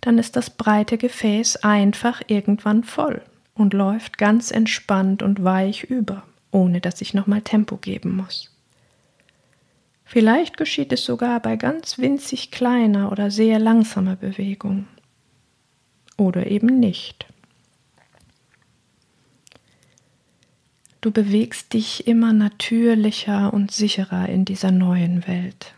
dann 0.00 0.16
ist 0.16 0.34
das 0.34 0.48
breite 0.48 0.96
Gefäß 0.96 1.56
einfach 1.56 2.22
irgendwann 2.26 2.84
voll 2.84 3.20
und 3.54 3.74
läuft 3.74 4.16
ganz 4.16 4.50
entspannt 4.50 5.22
und 5.22 5.44
weich 5.44 5.84
über, 5.84 6.22
ohne 6.52 6.80
dass 6.80 7.02
ich 7.02 7.12
nochmal 7.12 7.42
Tempo 7.42 7.76
geben 7.76 8.16
muss. 8.16 8.57
Vielleicht 10.10 10.56
geschieht 10.56 10.90
es 10.94 11.04
sogar 11.04 11.38
bei 11.40 11.56
ganz 11.56 11.98
winzig 11.98 12.50
kleiner 12.50 13.12
oder 13.12 13.30
sehr 13.30 13.58
langsamer 13.58 14.16
Bewegung. 14.16 14.86
Oder 16.16 16.46
eben 16.46 16.80
nicht. 16.80 17.26
Du 21.02 21.10
bewegst 21.10 21.74
dich 21.74 22.06
immer 22.06 22.32
natürlicher 22.32 23.52
und 23.52 23.70
sicherer 23.70 24.30
in 24.30 24.46
dieser 24.46 24.70
neuen 24.70 25.28
Welt. 25.28 25.74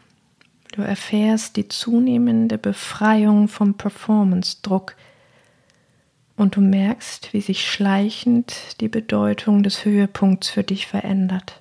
Du 0.75 0.83
erfährst 0.83 1.57
die 1.57 1.67
zunehmende 1.67 2.57
Befreiung 2.57 3.49
vom 3.49 3.75
Performance-Druck 3.75 4.95
und 6.37 6.55
du 6.55 6.61
merkst, 6.61 7.33
wie 7.33 7.41
sich 7.41 7.69
schleichend 7.69 8.81
die 8.81 8.89
Bedeutung 8.89 9.65
des 9.65 9.85
Höhepunkts 9.85 10.51
für 10.51 10.63
dich 10.63 10.87
verändert. 10.87 11.61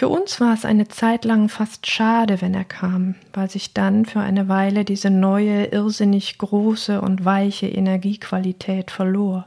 Für 0.00 0.08
uns 0.08 0.40
war 0.40 0.54
es 0.54 0.64
eine 0.64 0.88
Zeit 0.88 1.26
lang 1.26 1.50
fast 1.50 1.86
schade, 1.86 2.40
wenn 2.40 2.54
er 2.54 2.64
kam, 2.64 3.16
weil 3.34 3.50
sich 3.50 3.74
dann 3.74 4.06
für 4.06 4.20
eine 4.20 4.48
Weile 4.48 4.86
diese 4.86 5.10
neue, 5.10 5.66
irrsinnig 5.66 6.38
große 6.38 7.02
und 7.02 7.26
weiche 7.26 7.68
Energiequalität 7.68 8.90
verlor. 8.90 9.46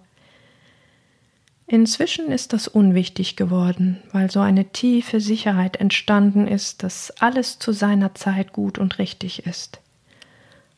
Inzwischen 1.65 2.27
ist 2.27 2.53
das 2.53 2.67
unwichtig 2.67 3.35
geworden, 3.35 4.03
weil 4.11 4.29
so 4.29 4.41
eine 4.41 4.65
tiefe 4.65 5.21
Sicherheit 5.21 5.77
entstanden 5.77 6.47
ist, 6.47 6.83
dass 6.83 7.09
alles 7.19 7.57
zu 7.57 7.71
seiner 7.71 8.13
Zeit 8.13 8.53
gut 8.53 8.77
und 8.77 8.99
richtig 8.99 9.47
ist, 9.47 9.79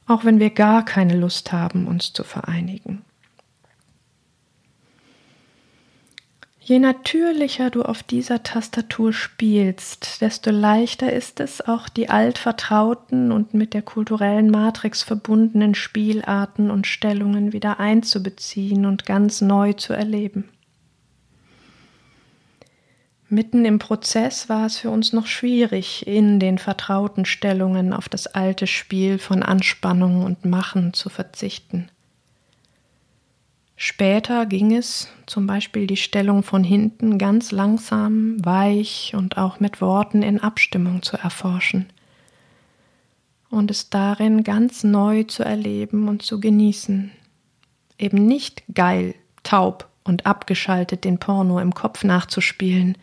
auch 0.07 0.23
wenn 0.23 0.39
wir 0.39 0.51
gar 0.51 0.85
keine 0.85 1.17
Lust 1.17 1.51
haben, 1.51 1.87
uns 1.87 2.13
zu 2.13 2.23
vereinigen. 2.23 3.01
Je 6.67 6.79
natürlicher 6.79 7.69
du 7.69 7.83
auf 7.83 8.01
dieser 8.01 8.41
Tastatur 8.41 9.13
spielst, 9.13 10.19
desto 10.21 10.49
leichter 10.49 11.13
ist 11.13 11.39
es, 11.39 11.61
auch 11.61 11.87
die 11.87 12.09
altvertrauten 12.09 13.31
und 13.31 13.53
mit 13.53 13.75
der 13.75 13.83
kulturellen 13.83 14.49
Matrix 14.49 15.03
verbundenen 15.03 15.75
Spielarten 15.75 16.71
und 16.71 16.87
Stellungen 16.87 17.53
wieder 17.53 17.79
einzubeziehen 17.79 18.87
und 18.87 19.05
ganz 19.05 19.41
neu 19.41 19.73
zu 19.73 19.93
erleben. 19.93 20.49
Mitten 23.29 23.63
im 23.63 23.77
Prozess 23.77 24.49
war 24.49 24.65
es 24.65 24.79
für 24.79 24.89
uns 24.89 25.13
noch 25.13 25.27
schwierig, 25.27 26.07
in 26.07 26.39
den 26.39 26.57
vertrauten 26.57 27.25
Stellungen 27.25 27.93
auf 27.93 28.09
das 28.09 28.25
alte 28.25 28.65
Spiel 28.65 29.19
von 29.19 29.43
Anspannung 29.43 30.23
und 30.23 30.45
Machen 30.45 30.93
zu 30.93 31.09
verzichten. 31.09 31.91
Später 33.75 34.45
ging 34.45 34.75
es, 34.75 35.09
zum 35.25 35.47
Beispiel 35.47 35.87
die 35.87 35.97
Stellung 35.97 36.43
von 36.43 36.63
hinten, 36.63 37.17
ganz 37.17 37.51
langsam, 37.51 38.43
weich 38.43 39.13
und 39.15 39.37
auch 39.37 39.59
mit 39.59 39.81
Worten 39.81 40.21
in 40.21 40.39
Abstimmung 40.39 41.01
zu 41.01 41.17
erforschen 41.17 41.87
und 43.55 43.71
es 43.71 43.89
darin 43.89 44.43
ganz 44.43 44.83
neu 44.83 45.23
zu 45.23 45.43
erleben 45.43 46.07
und 46.07 46.21
zu 46.21 46.39
genießen. 46.39 47.11
Eben 47.97 48.25
nicht 48.25 48.63
geil, 48.73 49.15
taub 49.43 49.87
und 50.03 50.25
abgeschaltet 50.25 51.05
den 51.05 51.19
Porno 51.19 51.59
im 51.59 51.73
Kopf 51.73 52.03
nachzuspielen, 52.03 52.97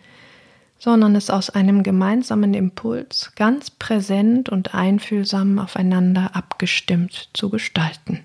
sondern 0.79 1.15
es 1.15 1.31
aus 1.31 1.51
einem 1.51 1.83
gemeinsamen 1.83 2.55
Impuls 2.55 3.33
ganz 3.37 3.71
präsent 3.71 4.49
und 4.49 4.75
einfühlsam 4.75 5.59
aufeinander 5.59 6.35
abgestimmt 6.35 7.31
zu 7.33 7.49
gestalten. 7.49 8.21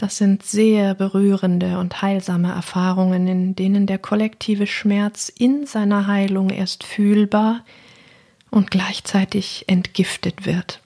Das 0.00 0.16
sind 0.16 0.42
sehr 0.44 0.94
berührende 0.94 1.78
und 1.78 2.00
heilsame 2.00 2.50
Erfahrungen, 2.50 3.28
in 3.28 3.54
denen 3.54 3.86
der 3.86 3.98
kollektive 3.98 4.66
Schmerz 4.66 5.28
in 5.28 5.66
seiner 5.66 6.06
Heilung 6.06 6.48
erst 6.48 6.84
fühlbar 6.84 7.66
und 8.50 8.70
gleichzeitig 8.70 9.66
entgiftet 9.68 10.46
wird. 10.46 10.80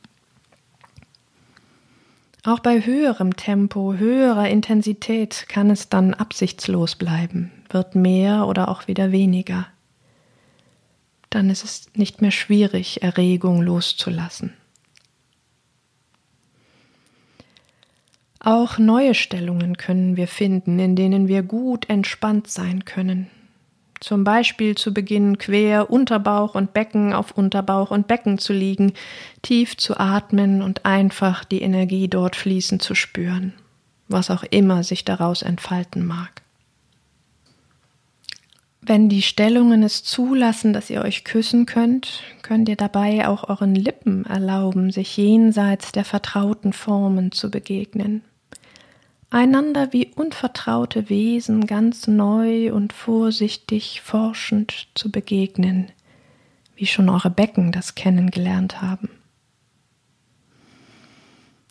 Auch 2.42 2.58
bei 2.58 2.84
höherem 2.84 3.36
Tempo, 3.36 3.94
höherer 3.94 4.48
Intensität 4.48 5.44
kann 5.46 5.70
es 5.70 5.88
dann 5.88 6.14
absichtslos 6.14 6.96
bleiben, 6.96 7.52
wird 7.70 7.94
mehr 7.94 8.48
oder 8.48 8.68
auch 8.68 8.88
wieder 8.88 9.12
weniger. 9.12 9.68
Dann 11.30 11.50
ist 11.50 11.62
es 11.62 11.86
nicht 11.94 12.20
mehr 12.20 12.32
schwierig, 12.32 13.04
Erregung 13.04 13.62
loszulassen. 13.62 14.54
Auch 18.46 18.76
neue 18.76 19.14
Stellungen 19.14 19.78
können 19.78 20.18
wir 20.18 20.28
finden, 20.28 20.78
in 20.78 20.96
denen 20.96 21.28
wir 21.28 21.42
gut 21.42 21.88
entspannt 21.88 22.46
sein 22.46 22.84
können, 22.84 23.28
zum 24.00 24.22
Beispiel 24.22 24.74
zu 24.74 24.92
Beginn 24.92 25.38
quer 25.38 25.88
Unterbauch 25.88 26.54
und 26.54 26.74
Becken 26.74 27.14
auf 27.14 27.30
Unterbauch 27.30 27.90
und 27.90 28.06
Becken 28.06 28.36
zu 28.36 28.52
liegen, 28.52 28.92
tief 29.40 29.78
zu 29.78 29.98
atmen 29.98 30.60
und 30.60 30.84
einfach 30.84 31.46
die 31.46 31.62
Energie 31.62 32.06
dort 32.06 32.36
fließen 32.36 32.80
zu 32.80 32.94
spüren, 32.94 33.54
was 34.08 34.28
auch 34.28 34.42
immer 34.42 34.82
sich 34.82 35.06
daraus 35.06 35.40
entfalten 35.40 36.04
mag. 36.04 36.42
Wenn 38.82 39.08
die 39.08 39.22
Stellungen 39.22 39.82
es 39.82 40.04
zulassen, 40.04 40.74
dass 40.74 40.90
ihr 40.90 41.00
euch 41.00 41.24
küssen 41.24 41.64
könnt, 41.64 42.20
könnt 42.42 42.68
ihr 42.68 42.76
dabei 42.76 43.26
auch 43.26 43.48
euren 43.48 43.74
Lippen 43.74 44.26
erlauben, 44.26 44.90
sich 44.90 45.16
jenseits 45.16 45.92
der 45.92 46.04
vertrauten 46.04 46.74
Formen 46.74 47.32
zu 47.32 47.50
begegnen 47.50 48.22
einander 49.34 49.92
wie 49.92 50.12
unvertraute 50.14 51.10
Wesen 51.10 51.66
ganz 51.66 52.06
neu 52.06 52.72
und 52.72 52.92
vorsichtig 52.92 54.00
forschend 54.00 54.86
zu 54.94 55.10
begegnen, 55.10 55.90
wie 56.76 56.86
schon 56.86 57.08
eure 57.08 57.30
Becken 57.30 57.72
das 57.72 57.96
kennengelernt 57.96 58.80
haben. 58.80 59.10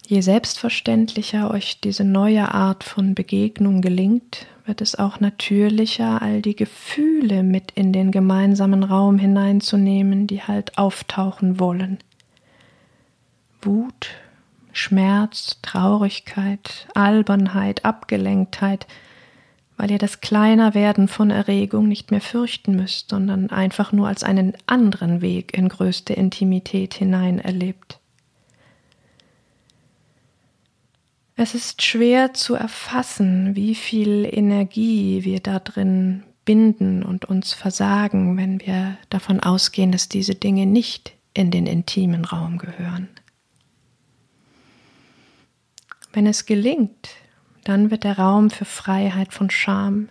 Je 0.05 0.19
selbstverständlicher 0.19 1.49
euch 1.49 1.79
diese 1.79 2.03
neue 2.03 2.53
Art 2.53 2.83
von 2.83 3.15
Begegnung 3.15 3.81
gelingt, 3.81 4.45
wird 4.65 4.81
es 4.81 4.95
auch 4.95 5.21
natürlicher, 5.21 6.21
all 6.21 6.41
die 6.41 6.57
Gefühle 6.57 7.43
mit 7.43 7.71
in 7.71 7.93
den 7.93 8.11
gemeinsamen 8.11 8.83
Raum 8.83 9.17
hineinzunehmen, 9.17 10.27
die 10.27 10.41
halt 10.41 10.77
auftauchen 10.77 11.59
wollen. 11.59 11.99
Wut, 13.61 14.09
Schmerz, 14.73 15.59
Traurigkeit, 15.61 16.87
Albernheit, 16.93 17.85
Abgelenktheit, 17.85 18.87
weil 19.77 19.91
ihr 19.91 19.97
das 19.97 20.21
Kleinerwerden 20.21 21.07
von 21.07 21.29
Erregung 21.29 21.87
nicht 21.87 22.11
mehr 22.11 22.21
fürchten 22.21 22.75
müsst, 22.75 23.09
sondern 23.09 23.49
einfach 23.49 23.91
nur 23.91 24.07
als 24.07 24.23
einen 24.23 24.53
anderen 24.65 25.21
Weg 25.21 25.55
in 25.57 25.69
größte 25.69 26.13
Intimität 26.13 26.93
hinein 26.95 27.39
erlebt. 27.39 27.99
Es 31.35 31.55
ist 31.55 31.81
schwer 31.81 32.33
zu 32.33 32.55
erfassen, 32.55 33.55
wie 33.55 33.73
viel 33.73 34.27
Energie 34.31 35.23
wir 35.23 35.39
da 35.39 35.59
drin 35.59 36.23
binden 36.45 37.03
und 37.03 37.25
uns 37.25 37.53
versagen, 37.53 38.37
wenn 38.37 38.59
wir 38.61 38.97
davon 39.09 39.39
ausgehen, 39.39 39.91
dass 39.91 40.09
diese 40.09 40.35
Dinge 40.35 40.65
nicht 40.65 41.13
in 41.33 41.49
den 41.49 41.65
intimen 41.65 42.25
Raum 42.25 42.57
gehören. 42.57 43.09
Wenn 46.13 46.27
es 46.27 46.45
gelingt, 46.45 47.09
dann 47.63 47.89
wird 47.89 48.03
der 48.03 48.19
Raum 48.19 48.51
für 48.51 48.65
Freiheit 48.65 49.33
von 49.33 49.49
Scham, 49.49 50.09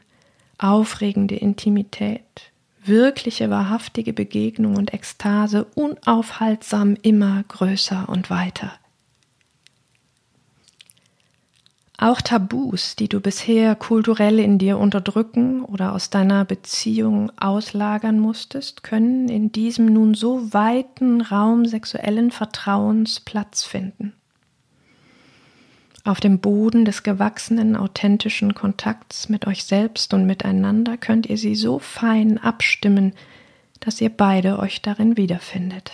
aufregende 0.58 1.36
Intimität, 1.36 2.52
wirkliche 2.84 3.50
wahrhaftige 3.50 4.12
Begegnung 4.12 4.76
und 4.76 4.92
Ekstase 4.92 5.64
unaufhaltsam 5.76 6.96
immer 7.02 7.44
größer 7.46 8.08
und 8.08 8.30
weiter. 8.30 8.72
Auch 11.98 12.20
Tabus, 12.20 12.96
die 12.96 13.08
du 13.08 13.20
bisher 13.20 13.76
kulturell 13.76 14.40
in 14.40 14.58
dir 14.58 14.78
unterdrücken 14.78 15.64
oder 15.64 15.92
aus 15.92 16.10
deiner 16.10 16.44
Beziehung 16.44 17.30
auslagern 17.38 18.18
musstest, 18.18 18.82
können 18.82 19.28
in 19.28 19.52
diesem 19.52 19.86
nun 19.86 20.14
so 20.14 20.52
weiten 20.52 21.20
Raum 21.20 21.64
sexuellen 21.64 22.32
Vertrauens 22.32 23.20
Platz 23.20 23.62
finden. 23.62 24.14
Auf 26.04 26.18
dem 26.18 26.40
Boden 26.40 26.84
des 26.84 27.04
gewachsenen, 27.04 27.76
authentischen 27.76 28.54
Kontakts 28.54 29.28
mit 29.28 29.46
euch 29.46 29.62
selbst 29.64 30.12
und 30.14 30.26
miteinander 30.26 30.96
könnt 30.96 31.26
ihr 31.26 31.38
sie 31.38 31.54
so 31.54 31.78
fein 31.78 32.38
abstimmen, 32.38 33.12
dass 33.78 34.00
ihr 34.00 34.10
beide 34.10 34.58
euch 34.58 34.82
darin 34.82 35.16
wiederfindet. 35.16 35.92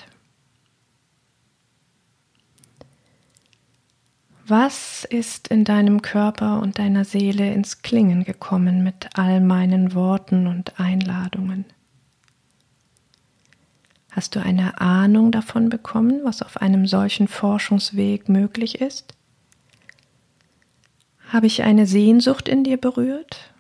Was 4.47 5.05
ist 5.05 5.49
in 5.49 5.65
deinem 5.65 6.01
Körper 6.01 6.63
und 6.63 6.79
deiner 6.79 7.05
Seele 7.05 7.53
ins 7.53 7.83
Klingen 7.83 8.25
gekommen 8.25 8.83
mit 8.83 9.11
all 9.13 9.43
meinen 9.43 9.95
Worten 9.95 10.47
und 10.47 10.81
Einladungen? 10.81 11.67
Hast 14.11 14.37
du 14.37 14.41
eine 14.41 14.81
Ahnung 14.81 15.33
davon 15.33 15.69
bekommen, 15.69 16.23
was 16.25 16.41
auf 16.41 16.63
einem 16.63 16.87
solchen 16.87 17.29
Forschungsweg 17.29 18.31
möglich 18.31 18.81
ist? 18.81 19.18
Habe 21.29 21.47
ich 21.47 21.63
eine 21.63 21.87
Sehnsucht 21.87 22.49
in 22.49 22.65
dir 22.65 22.79
berührt? 22.79 23.51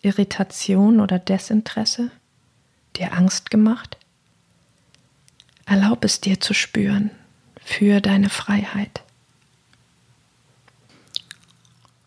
Irritation 0.00 1.00
oder 1.00 1.18
Desinteresse? 1.18 2.10
Dir 2.96 3.12
Angst 3.12 3.50
gemacht? 3.50 3.98
Erlaub 5.66 6.04
es 6.04 6.20
dir 6.20 6.40
zu 6.40 6.54
spüren 6.54 7.10
für 7.62 8.00
deine 8.00 8.30
Freiheit. 8.30 9.02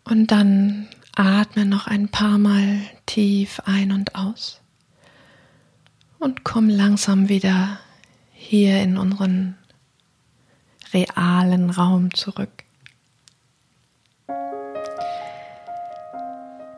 Und 0.04 0.32
dann 0.32 0.88
atme 1.14 1.64
noch 1.64 1.86
ein 1.86 2.08
paar 2.08 2.38
Mal 2.38 2.80
tief 3.06 3.60
ein 3.64 3.92
und 3.92 4.16
aus 4.16 4.60
und 6.18 6.44
komm 6.44 6.68
langsam 6.68 7.28
wieder 7.28 7.78
hier 8.32 8.82
in 8.82 8.96
unseren 8.96 9.56
realen 10.92 11.70
Raum 11.70 12.12
zurück. 12.14 12.61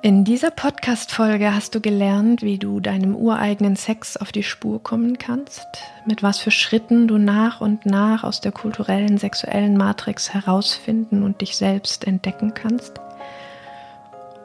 In 0.05 0.23
dieser 0.23 0.51
Podcast-Folge 0.51 1.55
hast 1.55 1.75
du 1.75 1.81
gelernt, 1.81 2.43
wie 2.43 2.59
du 2.59 2.79
deinem 2.79 3.17
ureigenen 3.17 3.75
Sex 3.75 4.19
auf 4.19 4.33
die 4.33 4.43
Spur 4.43 4.83
kommen 4.83 5.17
kannst, 5.17 5.67
mit 6.05 6.23
was 6.23 6.38
für 6.38 6.51
Schritten 6.51 7.09
du 7.09 7.17
nach 7.17 7.62
und 7.62 7.87
nach 7.87 8.23
aus 8.23 8.43
der 8.43 8.53
kulturellen 8.53 9.17
sexuellen 9.17 9.79
Matrix 9.79 10.35
herausfinden 10.35 11.23
und 11.23 11.40
dich 11.40 11.57
selbst 11.57 12.07
entdecken 12.07 12.53
kannst, 12.53 13.01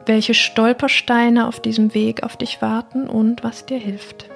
welche 0.06 0.32
Stolpersteine 0.32 1.46
auf 1.46 1.60
diesem 1.60 1.92
Weg 1.92 2.22
auf 2.22 2.38
dich 2.38 2.62
warten 2.62 3.06
und 3.06 3.44
was 3.44 3.66
dir 3.66 3.78
hilft. 3.78 4.30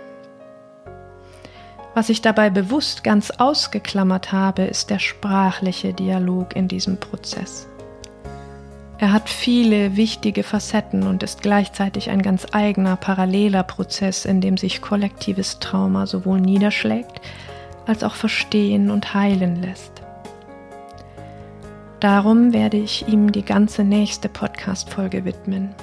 Was 1.95 2.11
ich 2.11 2.21
dabei 2.21 2.51
bewusst 2.51 3.03
ganz 3.03 3.31
ausgeklammert 3.31 4.31
habe, 4.31 4.65
ist 4.65 4.91
der 4.91 4.99
sprachliche 4.99 5.95
Dialog 5.95 6.55
in 6.55 6.69
diesem 6.69 7.01
Prozess. 7.01 7.67
Er 8.99 9.13
hat 9.13 9.29
viele 9.29 9.97
wichtige 9.97 10.43
Facetten 10.43 11.03
und 11.05 11.23
ist 11.23 11.43
gleichzeitig 11.43 12.11
ein 12.11 12.23
ganz 12.23 12.47
eigener 12.53 12.97
paralleler 12.97 13.63
Prozess, 13.63 14.25
in 14.25 14.41
dem 14.41 14.57
sich 14.57 14.83
kollektives 14.83 15.59
Trauma 15.59 16.07
sowohl 16.07 16.41
niederschlägt 16.41 17.21
als 17.87 18.03
auch 18.03 18.15
verstehen 18.15 18.91
und 18.91 19.15
heilen 19.15 19.61
lässt. 19.63 20.03
Darum 22.01 22.53
werde 22.53 22.77
ich 22.77 23.09
ihm 23.09 23.33
die 23.33 23.45
ganze 23.45 23.85
nächste 23.85 24.29
Podcast-Folge 24.29 25.25
widmen. 25.25 25.75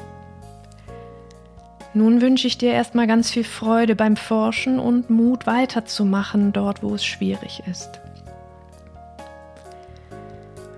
Nun 1.93 2.21
wünsche 2.21 2.47
ich 2.47 2.57
dir 2.57 2.71
erstmal 2.71 3.07
ganz 3.07 3.31
viel 3.31 3.43
Freude 3.43 3.95
beim 3.95 4.15
Forschen 4.15 4.79
und 4.79 5.09
Mut 5.09 5.45
weiterzumachen 5.45 6.53
dort, 6.53 6.83
wo 6.83 6.95
es 6.95 7.03
schwierig 7.03 7.63
ist. 7.69 8.00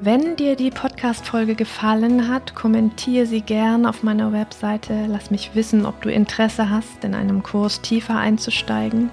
Wenn 0.06 0.36
dir 0.36 0.58
die 0.58 0.70
Podcast-Folge 0.70 1.56
gefallen 1.56 2.28
hat, 2.28 2.56
kommentiere 2.56 3.26
sie 3.26 3.40
gern 3.40 3.86
auf 3.86 4.04
meiner 4.04 4.34
Webseite. 4.34 5.06
Lass 5.08 5.32
mich 5.32 5.56
wissen, 5.56 5.86
ob 5.86 6.02
du 6.02 6.12
Interesse 6.12 6.70
hast, 6.70 7.06
in 7.06 7.16
einem 7.16 7.42
Kurs 7.42 7.80
tiefer 7.80 8.18
einzusteigen 8.18 9.12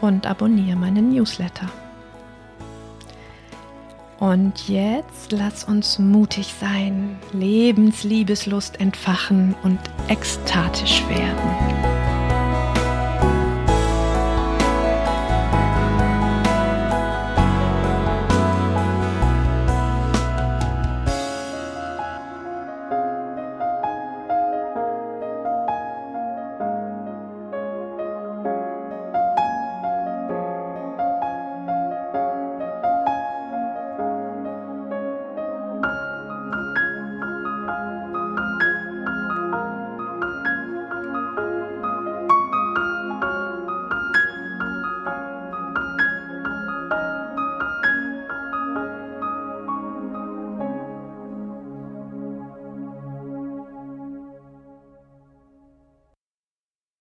und 0.00 0.28
abonniere 0.28 0.76
meinen 0.76 1.12
Newsletter. 1.12 1.68
Und 4.20 4.68
jetzt 4.68 5.32
lass 5.32 5.64
uns 5.64 5.98
mutig 5.98 6.54
sein, 6.60 7.18
Lebensliebeslust 7.32 8.78
entfachen 8.78 9.56
und 9.64 9.80
ekstatisch 10.06 11.02
werden. 11.08 11.97